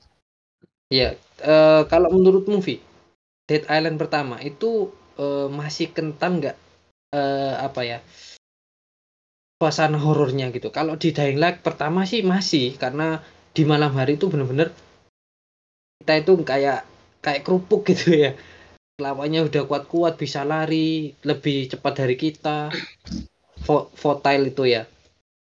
[0.90, 1.14] Iya,
[1.46, 2.83] uh, kalau menurut movie
[3.46, 6.56] Dead Island pertama itu uh, masih kental nggak
[7.14, 7.98] uh, apa ya
[9.61, 10.74] suasana horornya gitu.
[10.74, 13.22] Kalau di Dying Light pertama sih masih karena
[13.54, 14.74] di malam hari itu bener-bener
[16.00, 16.83] kita itu kayak
[17.22, 18.30] kayak kerupuk gitu ya.
[19.00, 22.68] Lawannya udah kuat-kuat bisa lari lebih cepat dari kita
[23.96, 24.82] volatile itu ya.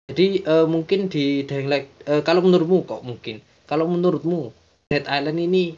[0.09, 4.53] Jadi uh, mungkin di Dying Light uh, kalau menurutmu kok mungkin kalau menurutmu
[4.89, 5.77] Dead Island ini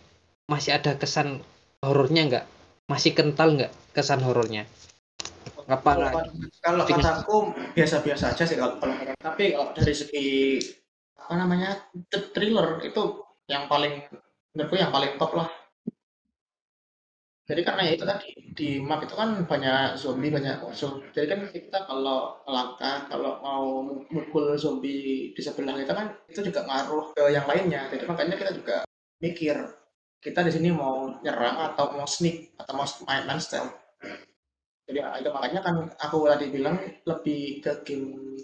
[0.51, 1.43] masih ada kesan
[1.83, 2.47] horornya nggak?
[2.91, 4.67] Masih kental nggak kesan horornya?
[5.67, 6.23] Apa kalau,
[6.63, 7.37] kalau kataku
[7.75, 10.27] biasa-biasa aja sih kalau, kalau tapi kalau dari segi
[11.19, 11.91] apa namanya
[12.31, 14.07] thriller itu yang paling
[14.55, 15.51] menurutku yang paling top lah
[17.47, 18.29] jadi karena ya itu tadi,
[18.59, 20.99] di map itu kan banyak zombie, banyak musuh.
[21.15, 26.67] Jadi kan kita kalau melangkah, kalau mau mukul zombie di sebelah kita kan itu juga
[26.67, 27.87] ngaruh ke yang lainnya.
[27.87, 28.77] Jadi makanya kita juga
[29.23, 29.63] mikir,
[30.19, 33.71] kita di sini mau nyerang atau mau sneak atau mau main main stealth.
[34.91, 38.35] Jadi ah, itu makanya kan aku tadi bilang lebih ke game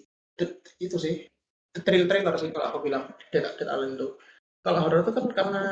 [0.78, 1.26] itu sih,
[1.74, 4.14] thrill thriller sih kalau aku bilang Dead Island itu.
[4.62, 5.64] Kalau horror itu kan karena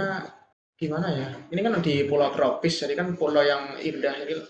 [0.80, 1.28] gimana ya?
[1.52, 4.40] Ini kan di pulau tropis jadi kan pulau yang indah jadi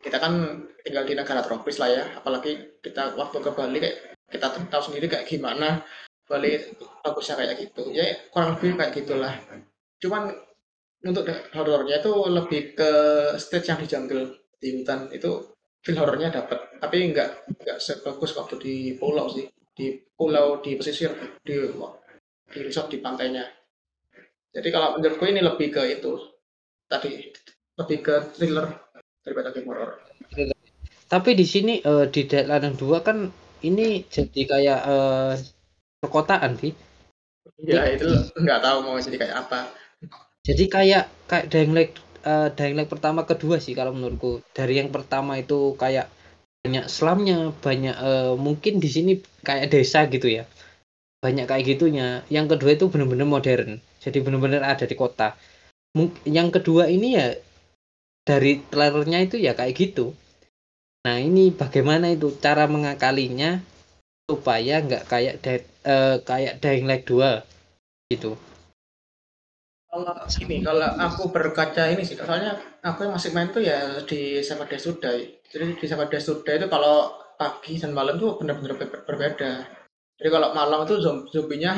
[0.00, 2.04] kita kan tinggal di negara tropis lah ya.
[2.16, 5.84] Apalagi kita waktu ke Bali kayak kita tahu sendiri kayak gimana
[6.24, 6.56] Bali
[7.04, 7.92] bagusnya kayak gitu.
[7.92, 9.36] Ya kurang lebih kayak gitulah.
[10.00, 10.32] Cuman
[11.04, 12.90] untuk horornya itu lebih ke
[13.36, 14.24] stage yang di jungle
[14.56, 15.12] di hutan.
[15.12, 15.52] Itu
[15.84, 19.44] feel horornya dapat tapi enggak enggak sebagus waktu di pulau sih.
[19.76, 21.12] Di pulau di pesisir
[21.44, 21.54] di
[22.48, 23.57] di resort di pantainya
[24.52, 26.18] jadi kalau menurutku ini lebih ke itu
[26.88, 27.32] tadi
[27.78, 28.72] lebih ke thriller
[29.22, 30.00] daripada game horror.
[31.08, 33.28] Tapi di sini uh, di Deadline 2 kan
[33.64, 35.32] ini jadi kayak uh,
[36.04, 36.72] perkotaan sih.
[37.60, 39.72] Ya itu nggak tahu mau jadi kayak apa.
[40.44, 41.92] Jadi kayak kayak Dying Light
[42.28, 44.44] uh, Dying Light pertama kedua sih kalau menurutku.
[44.52, 46.12] Dari yang pertama itu kayak
[46.58, 49.12] banyak slumnya banyak eh, mungkin di sini
[49.46, 50.44] kayak desa gitu ya
[51.18, 52.22] banyak kayak gitunya.
[52.30, 53.82] Yang kedua itu benar-benar modern.
[53.98, 55.34] Jadi benar-benar ada di kota.
[56.22, 57.34] Yang kedua ini ya
[58.22, 60.14] dari trailernya itu ya kayak gitu.
[61.06, 63.58] Nah ini bagaimana itu cara mengakalinya
[64.28, 67.42] supaya nggak kayak Dead, eh, kayak Dying Light 2
[68.12, 68.36] gitu.
[69.88, 70.12] Kalau
[70.44, 74.92] ini, kalau aku berkaca ini sih, soalnya aku yang masih main tuh ya di to
[75.00, 75.40] Die.
[75.48, 79.77] Jadi di to Die itu kalau pagi dan malam tuh benar-benar ber- berbeda.
[80.18, 81.70] Jadi kalau malam itu zom- zombinya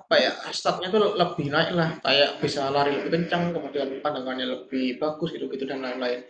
[0.00, 4.98] apa ya, statnya tuh lebih naik lah, kayak bisa lari lebih kencang, kemudian pandangannya lebih
[5.02, 6.20] bagus gitu-gitu dan lain-lain.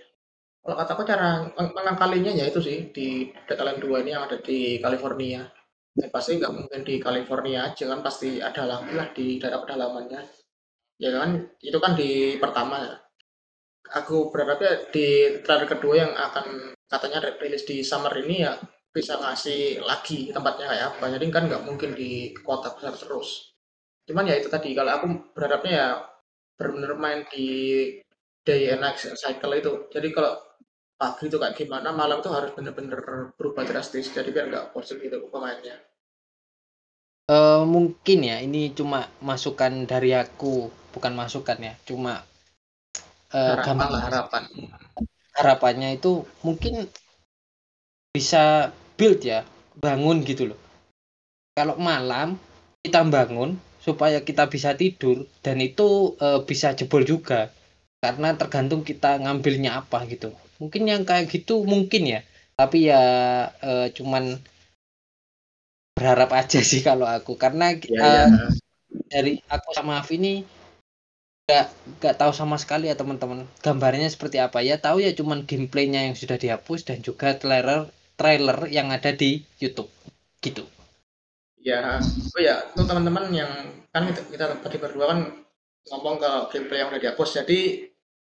[0.65, 3.09] Kalau kataku cara meng- mengakalinya ya itu sih di
[3.49, 5.43] Dead Island 2 ini yang ada di California.
[5.99, 10.21] Ya, pasti nggak mungkin di California aja kan, pasti ada lagi lah di daerah pedalamannya.
[11.03, 11.31] Ya kan,
[11.63, 12.95] itu kan di pertama ya.
[14.01, 15.07] Aku berharapnya di
[15.45, 16.47] trailer kedua yang akan
[16.93, 18.55] katanya rilis di summer ini ya
[18.97, 19.61] bisa ngasih
[19.91, 21.05] lagi tempatnya kayak apa.
[21.15, 22.11] Jadi kan nggak mungkin di
[22.47, 23.31] kota besar terus.
[24.09, 25.89] Cuman ya itu tadi, kalau aku berharapnya ya
[26.59, 27.47] benar-benar main di
[28.47, 29.73] day and night cycle itu.
[29.95, 30.33] Jadi kalau
[31.01, 33.01] pagi itu kayak gimana, malam itu harus benar-benar
[33.39, 34.07] berubah drastis.
[34.17, 35.77] Jadi biar nggak bosan gitu pemainnya.
[37.37, 40.55] Eh, mungkin ya ini cuma masukan dari aku
[40.93, 42.13] bukan masukan ya cuma
[43.33, 44.45] eh, Harapan harapan.
[45.39, 46.13] harapannya itu
[46.47, 46.75] mungkin
[48.11, 49.47] bisa build ya
[49.79, 50.59] bangun gitu loh.
[51.55, 52.39] Kalau malam
[52.83, 57.51] kita bangun supaya kita bisa tidur dan itu eh, bisa jebol juga.
[58.01, 60.33] Karena tergantung kita ngambilnya apa gitu.
[60.61, 62.21] Mungkin yang kayak gitu mungkin ya.
[62.57, 63.03] Tapi ya
[63.61, 64.41] eh, cuman
[65.97, 67.37] berharap aja sih kalau aku.
[67.37, 68.49] Karena Ya, ya.
[69.13, 70.35] dari aku sama Afi ini
[71.47, 71.67] nggak
[71.99, 74.59] nggak tahu sama sekali ya teman-teman gambarnya seperti apa.
[74.65, 77.91] Ya tahu ya cuman gameplaynya yang sudah dihapus dan juga trailer
[78.21, 79.89] trailer yang ada di YouTube
[80.45, 80.69] gitu
[81.61, 83.53] Ya, oh ya, untuk teman-teman yang
[83.93, 85.21] kan kita, kita tadi berdua kan
[85.93, 87.45] ngomong ke gameplay yang udah dihapus.
[87.45, 87.85] Jadi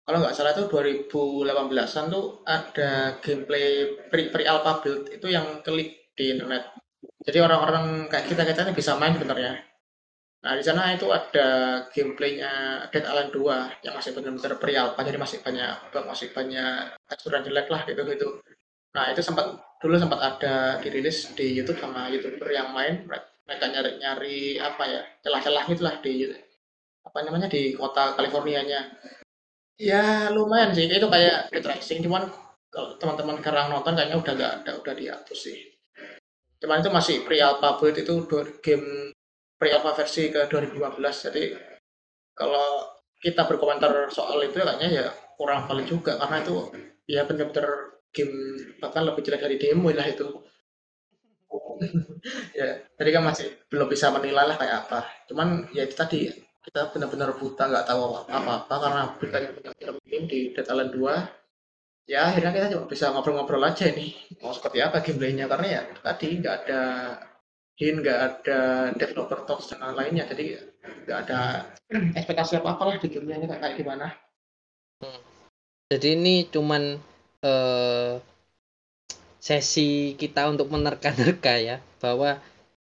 [0.03, 6.11] kalau nggak salah itu 2018-an tuh ada gameplay pre, pre alpha build itu yang klik
[6.19, 6.75] di internet.
[7.23, 9.55] Jadi orang-orang kayak kita kita ini bisa main sebenarnya.
[10.43, 11.47] Nah di sana itu ada
[11.95, 17.47] gameplaynya Dead Island 2 yang masih benar-benar pre alpha, jadi masih banyak masih banyak teksturan
[17.47, 18.43] jelek lah gitu gitu.
[18.93, 19.47] Nah, itu sempat
[19.83, 23.03] dulu sempat ada dirilis di YouTube sama YouTuber yang main
[23.43, 26.31] mereka nyari-nyari apa ya celah-celah gitulah di
[27.03, 28.95] apa namanya di kota Californianya.
[29.77, 32.31] Ya lumayan sih itu kayak Dead Rising cuman
[32.71, 35.59] kalau teman-teman sekarang nonton kayaknya udah nggak ada udah dihapus sih.
[36.63, 38.15] Cuman itu masih pre-alpha build itu
[38.63, 39.11] game
[39.59, 41.55] pre-alpha versi ke 2015 jadi
[42.39, 42.87] kalau
[43.23, 45.07] kita berkomentar soal itu kayaknya ya
[45.39, 46.55] kurang valid juga karena itu
[47.07, 48.37] ya bener-bener game
[48.79, 50.29] bahkan lebih jelek dari demo lah itu.
[52.55, 55.01] Ya jadi kan masih belum bisa menilai lah kayak apa.
[55.27, 56.31] Cuman ya itu tadi
[56.63, 61.43] kita benar-benar buta nggak tahu apa-apa karena beritanya banyak film game di Dead Island 2
[62.07, 66.39] ya akhirnya kita cuma bisa ngobrol-ngobrol aja ini mau seperti apa gameplaynya karena ya tadi
[66.39, 66.83] nggak ada
[67.79, 68.61] hint nggak ada
[68.95, 70.63] developer talks dan lainnya jadi
[71.07, 74.07] nggak ada ekspektasi apa apa lah di gamenya ini kayak kayak gimana
[75.91, 76.99] jadi ini cuman
[77.43, 78.15] eh,
[79.43, 82.39] sesi kita untuk menerka-nerka ya bahwa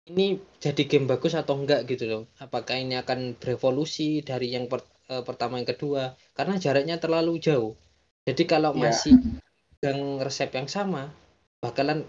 [0.09, 4.89] ini jadi game bagus atau enggak gitu loh apakah ini akan berevolusi dari yang per-
[5.13, 7.77] eh, pertama yang kedua karena jaraknya terlalu jauh
[8.25, 8.81] jadi kalau Iya.
[8.89, 9.15] masih
[9.85, 11.13] yang resep yang sama
[11.61, 12.09] bakalan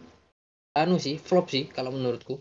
[0.74, 2.40] anu sih flop sih kalau menurutku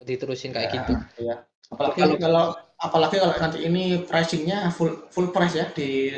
[0.00, 1.36] diterusin kayak Ya, gitu Iya.
[1.68, 2.44] Apalagi Kalau- kalau
[2.76, 6.12] apalagi kalau nanti ini pricingnya full full price ya di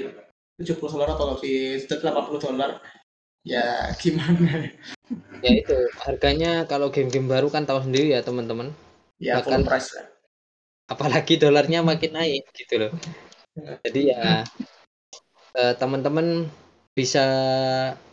[0.59, 2.79] 70 dolar atau di 80 dolar.
[3.47, 4.74] Ya gimana?
[5.38, 8.74] ya itu harganya kalau game-game baru kan tahu sendiri ya teman-teman
[9.22, 9.94] Ya full Bahkan- price.
[9.94, 10.03] ya.
[10.86, 12.92] apalagi dolarnya makin naik gitu loh
[13.86, 14.22] jadi ya
[15.55, 16.47] eh, teman-teman
[16.94, 17.22] bisa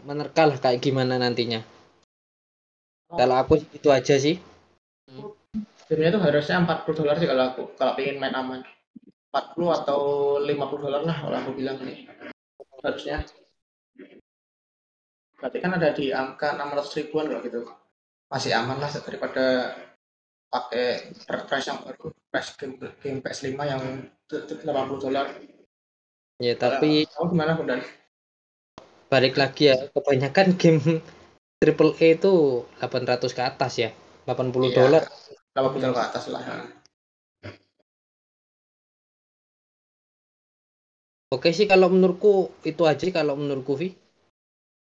[0.06, 1.62] menerka lah kayak gimana nantinya
[3.10, 4.38] kalau aku itu aja sih
[5.86, 8.66] Gamenya itu harusnya 40 dolar sih kalau aku kalau pengen main aman.
[9.30, 10.00] 40 atau
[10.42, 12.10] 50 dolar lah kalau aku bilang nih.
[12.82, 13.22] Harusnya.
[15.44, 17.68] Berarti kan ada di angka 600 ribuan kalau gitu.
[18.32, 19.76] Masih aman lah daripada
[20.48, 21.12] pakai
[21.52, 23.84] price yang baru, price game, game PS5 yang
[24.32, 25.28] 80 dolar.
[26.40, 27.84] ya tapi Kamu gimana Bundan?
[29.12, 30.82] balik lagi ya kebanyakan game
[31.62, 33.90] triple A itu 800 ke atas ya
[34.26, 34.76] 80 Iya.
[34.82, 35.04] dolar
[35.54, 36.42] 80 dolar ke atas lah.
[41.30, 43.94] oke sih kalau menurutku itu aja kalau menurutku Vi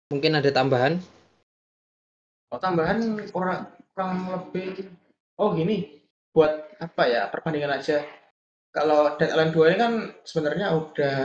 [0.08, 1.00] mungkin ada tambahan?
[2.48, 4.88] Oh, tambahan kurang kurang lebih
[5.36, 6.00] oh gini.
[6.32, 8.04] Buat apa ya perbandingan aja.
[8.72, 9.92] Kalau Dead Island 2 ini kan
[10.24, 11.16] sebenarnya udah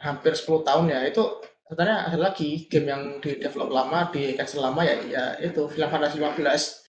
[0.00, 1.00] hampir 10 tahun ya.
[1.08, 5.68] Itu sebenarnya ada lagi game yang di develop lama di cancel lama ya ya itu
[5.68, 6.88] Final Fantasy 15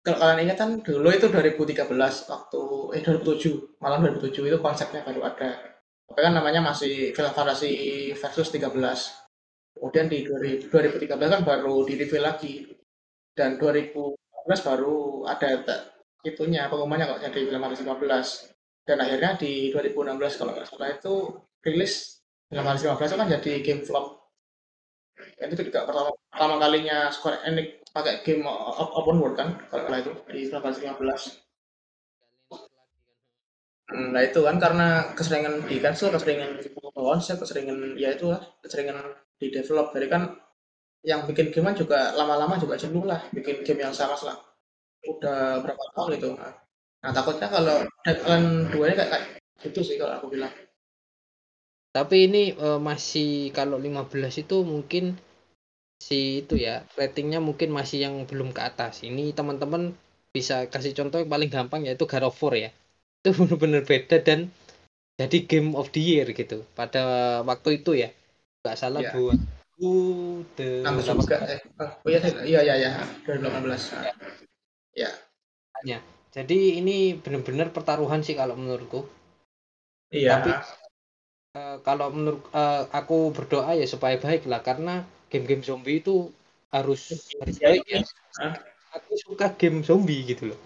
[0.00, 1.84] kalau kalian ingat kan dulu itu 2013
[2.32, 2.62] waktu
[2.96, 5.76] eh 2007 malam 2007 itu konsepnya baru ada.
[6.08, 7.72] Tapi kan namanya masih Final Fantasy
[8.16, 9.27] versus 13
[9.78, 12.66] kemudian di 2013 kan baru di reveal lagi.
[13.32, 15.48] Dan 2014 baru ada
[16.26, 21.14] itunya pengumumannya kok jadi Final Fantasy 15 dan akhirnya di 2016 kalau nggak salah itu
[21.62, 21.94] rilis
[22.50, 24.06] Fantasy 15 itu kan jadi game flop.
[25.38, 28.42] Itu juga pertama, pertama kalinya Square Enix pakai game
[28.98, 31.48] open world kan kalau nggak itu di Final Fantasy 15
[33.88, 36.50] Hmm, Nah itu kan karena keseringan di cancel, keseringan
[36.92, 38.96] konsep, keseringan ya itu lah, keseringan
[39.38, 39.94] di develop.
[39.94, 40.22] Jadi kan
[41.06, 44.36] yang bikin game juga lama-lama juga jenuh lah, bikin game yang sama lah.
[45.06, 46.30] Udah berapa tahun itu.
[46.98, 49.24] Nah, takutnya kalau Deadline 2 ini kayak, kayak
[49.62, 50.50] gitu sih kalau aku bilang.
[51.94, 55.16] Tapi ini uh, masih kalau 15 itu mungkin
[55.98, 59.02] si itu ya ratingnya mungkin masih yang belum ke atas.
[59.06, 59.94] Ini teman-teman
[60.34, 62.70] bisa kasih contoh yang paling gampang yaitu God of War ya.
[63.22, 64.50] Itu benar-benar beda dan
[65.18, 67.02] jadi game of the year gitu pada
[67.42, 68.10] waktu itu ya.
[68.66, 69.12] Gak salah ya.
[69.14, 69.38] buat
[69.78, 70.82] uh, the
[71.22, 72.90] juga eh, oh iya iya iya ya
[73.22, 74.12] 2018 ya.
[74.94, 75.10] ya.
[75.86, 75.98] Ya.
[76.34, 79.06] Jadi ini benar-benar pertaruhan sih kalau menurutku.
[80.10, 80.42] Iya.
[80.42, 80.50] Tapi
[81.56, 86.34] uh, kalau menurut uh, aku berdoa ya supaya baik lah karena game-game zombie itu
[86.68, 88.00] harus harus ya, baik ya.
[88.42, 88.54] Hah?
[88.98, 90.60] Aku suka game zombie gitu loh.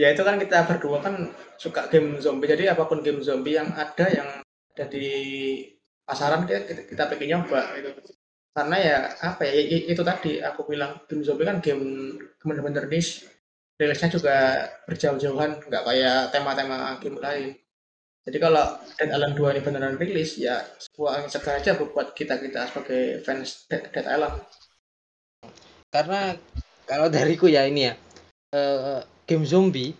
[0.00, 2.48] ya itu kan kita berdua kan suka game zombie.
[2.48, 4.28] Jadi apa pun game zombie yang ada yang
[4.74, 5.08] ada di
[6.04, 7.90] pasaran kita, kita pengen nyoba itu.
[8.54, 9.52] Karena ya apa ya
[9.90, 13.26] itu tadi aku bilang game zombie kan game bener-bener niche.
[13.74, 14.36] Rilisnya juga
[14.86, 17.58] berjauh-jauhan, nggak kayak tema-tema game lain.
[18.24, 22.70] Jadi kalau Dead Island 2 ini beneran rilis, ya sebuah angin segar aja buat kita-kita
[22.70, 24.40] sebagai fans Dead, Dead Island.
[25.90, 26.38] Karena
[26.86, 27.94] kalau dariku ya ini ya,
[28.56, 29.92] uh, game zombie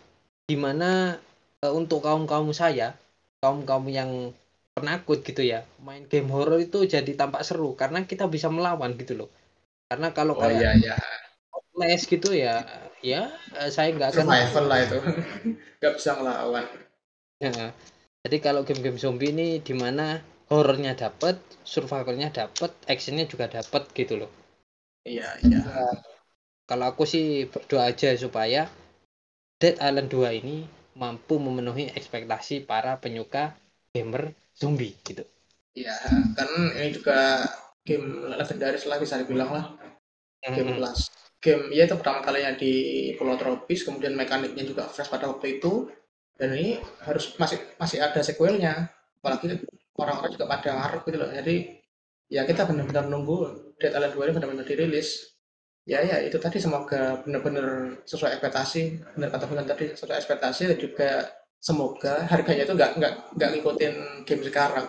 [0.49, 1.21] di mana
[1.61, 2.97] uh, untuk kaum kaum saya,
[3.45, 4.33] kaum kaum yang
[4.75, 9.15] penakut gitu ya, main game horror itu jadi tampak seru karena kita bisa melawan gitu
[9.15, 9.31] loh.
[9.87, 10.97] Karena kalau oh, kayak iya, iya.
[11.79, 12.67] les gitu ya,
[12.99, 13.31] ya
[13.71, 14.99] saya nggak akan survival lah itu,
[15.79, 16.65] nggak bisa melawan.
[17.39, 17.71] Ya,
[18.27, 20.19] jadi kalau game-game zombie ini di mana
[20.51, 24.31] horornya dapat, survivalnya dapat, actionnya juga dapat gitu loh.
[25.07, 25.61] Iya iya.
[25.63, 25.95] Nah,
[26.67, 28.67] kalau aku sih berdoa aja supaya
[29.63, 30.67] Dead Island 2 ini
[30.99, 33.55] mampu memenuhi ekspektasi para penyuka
[33.95, 35.27] gamer zombie gitu.
[35.75, 35.95] Iya,
[36.39, 36.49] kan
[36.79, 37.43] ini juga
[37.83, 39.65] game legendaris lah bisa dibilang lah.
[40.43, 40.79] Game hmm.
[40.79, 41.11] kelas.
[41.43, 42.73] Game ya itu pertama kalinya di
[43.19, 45.91] Pulau Tropis, kemudian mekaniknya juga fresh pada waktu itu
[46.39, 48.91] dan ini harus masih masih ada sequelnya
[49.23, 49.63] apalagi
[49.95, 51.57] orang-orang juga pada ngarep gitu loh jadi
[52.27, 53.37] ya kita benar-benar nunggu
[53.79, 55.39] Dead Island 2 ini benar-benar dirilis
[55.87, 58.83] ya ya itu tadi semoga benar-benar sesuai ekspektasi
[59.15, 61.11] benar kata Bulan tadi sesuai ekspektasi dan juga
[61.65, 63.95] semoga harganya itu nggak nggak nggak ngikutin
[64.29, 64.87] game sekarang.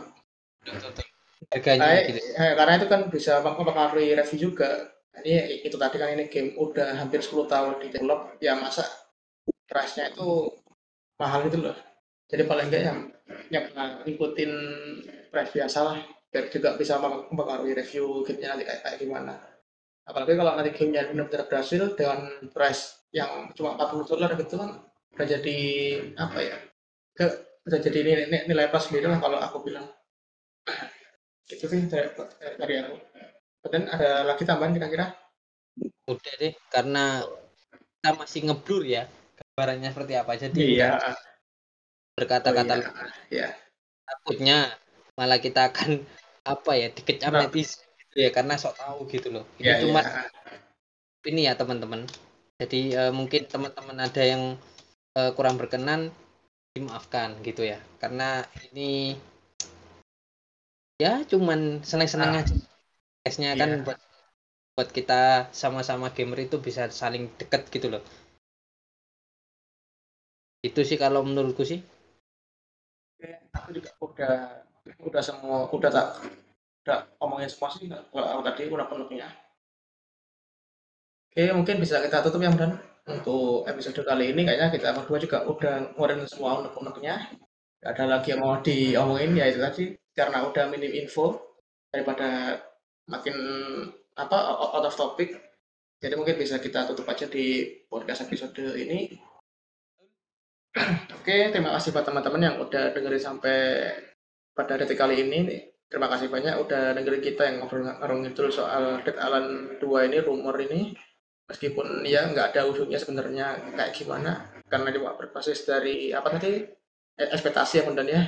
[1.47, 2.19] Harganya gitu.
[2.19, 4.91] eh, karena itu kan bisa mempengaruhi review juga.
[5.15, 8.35] Ini itu tadi kan ini game udah hampir 10 tahun di develop.
[8.43, 8.83] Ya masa
[9.71, 10.51] price-nya itu
[11.15, 11.77] mahal gitu loh.
[12.27, 12.99] Jadi paling enggak yang
[13.47, 13.65] yang
[14.03, 14.51] ngikutin
[15.31, 15.97] price biasa lah.
[16.27, 19.33] Biar juga bisa mempengaruhi review gamenya nanti kayak, kayak gimana.
[20.03, 24.83] Apalagi kalau nanti gamenya benar-benar berhasil dengan price yang cuma 40 dolar gitu kan
[25.15, 25.57] udah jadi
[26.19, 26.57] apa ya
[27.15, 27.25] ke
[27.65, 29.87] udah jadi nilai, nilai plus sendiri lah kalau aku bilang
[31.47, 32.11] itu sih dari,
[32.59, 32.95] dari aku
[33.71, 35.15] dan ada lagi tambahan kira-kira
[36.05, 37.23] udah deh karena
[37.71, 39.07] kita masih ngeblur ya
[39.55, 40.91] barangnya seperti apa jadi iya.
[42.13, 42.91] berkata-kata oh, iya.
[43.31, 43.49] iya.
[44.03, 44.57] takutnya
[45.15, 46.03] malah kita akan
[46.45, 47.47] apa ya dikecam nah.
[47.47, 50.21] netizen gitu ya karena sok tahu gitu loh ini iya, cuma iya.
[51.25, 52.05] ini ya teman-teman
[52.61, 54.59] jadi uh, mungkin teman-teman ada yang
[55.15, 56.11] uh, kurang berkenan
[56.75, 57.79] dimaafkan gitu ya.
[57.97, 59.15] Karena ini
[60.99, 62.41] ya cuman seneng-seneng nah.
[62.43, 62.55] aja.
[63.25, 63.83] Tesnya kan iya.
[63.83, 63.99] buat
[64.75, 68.03] buat kita sama-sama gamer itu bisa saling deket gitu loh.
[70.61, 71.81] Itu sih kalau menurutku sih.
[73.55, 74.35] Aku juga udah
[75.01, 76.07] udah semua udah tak
[76.85, 77.89] udah omongin semua sih.
[77.89, 79.45] Kalau tadi udah penuhnya
[81.35, 85.37] oke mungkin bisa kita tutup ya dan untuk episode kali ini kayaknya kita berdua juga
[85.45, 87.37] udah ngeluarin semua unek-uneknya
[87.85, 89.83] gak ada lagi yang mau diomongin ya itu tadi
[90.17, 91.37] karena udah minim info
[91.93, 92.57] daripada
[93.05, 93.35] makin
[94.17, 95.37] apa out of topic
[95.95, 99.15] Jadi mungkin bisa kita tutup aja di podcast episode ini.
[101.17, 103.89] Oke, terima kasih buat teman-teman yang udah dengerin sampai
[104.51, 105.65] pada detik kali ini.
[105.87, 110.59] Terima kasih banyak udah dengerin kita yang ngobrol-ngobrol itu soal Dead Island 2 ini, rumor
[110.59, 110.93] ini.
[111.45, 114.49] Meskipun ya nggak ada ujungnya sebenarnya kayak gimana.
[114.65, 116.65] Karena cuma berbasis dari apa tadi
[117.15, 118.23] e- ekspektasi ya kemudian ya.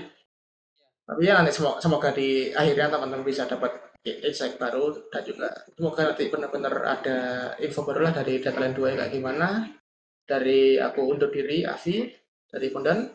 [1.07, 6.11] Tapi ya nanti semoga, semoga di akhirnya teman-teman bisa dapat insight baru dan juga semoga
[6.11, 7.17] nanti benar-benar ada
[7.59, 9.71] info baru lah dari Dead Island 2 kayak gimana.
[10.27, 12.03] Dari aku undur diri, Avi,
[12.51, 13.07] dari Bondan.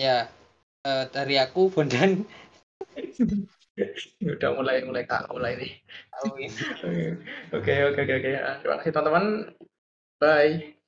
[0.00, 0.24] Ya,
[0.88, 2.24] eh, dari aku Bondan.
[4.36, 5.72] Udah mulai mulai kak mulai nih.
[7.56, 8.32] Oke oke oke oke.
[8.60, 9.24] Terima kasih teman-teman.
[10.20, 10.79] Bye.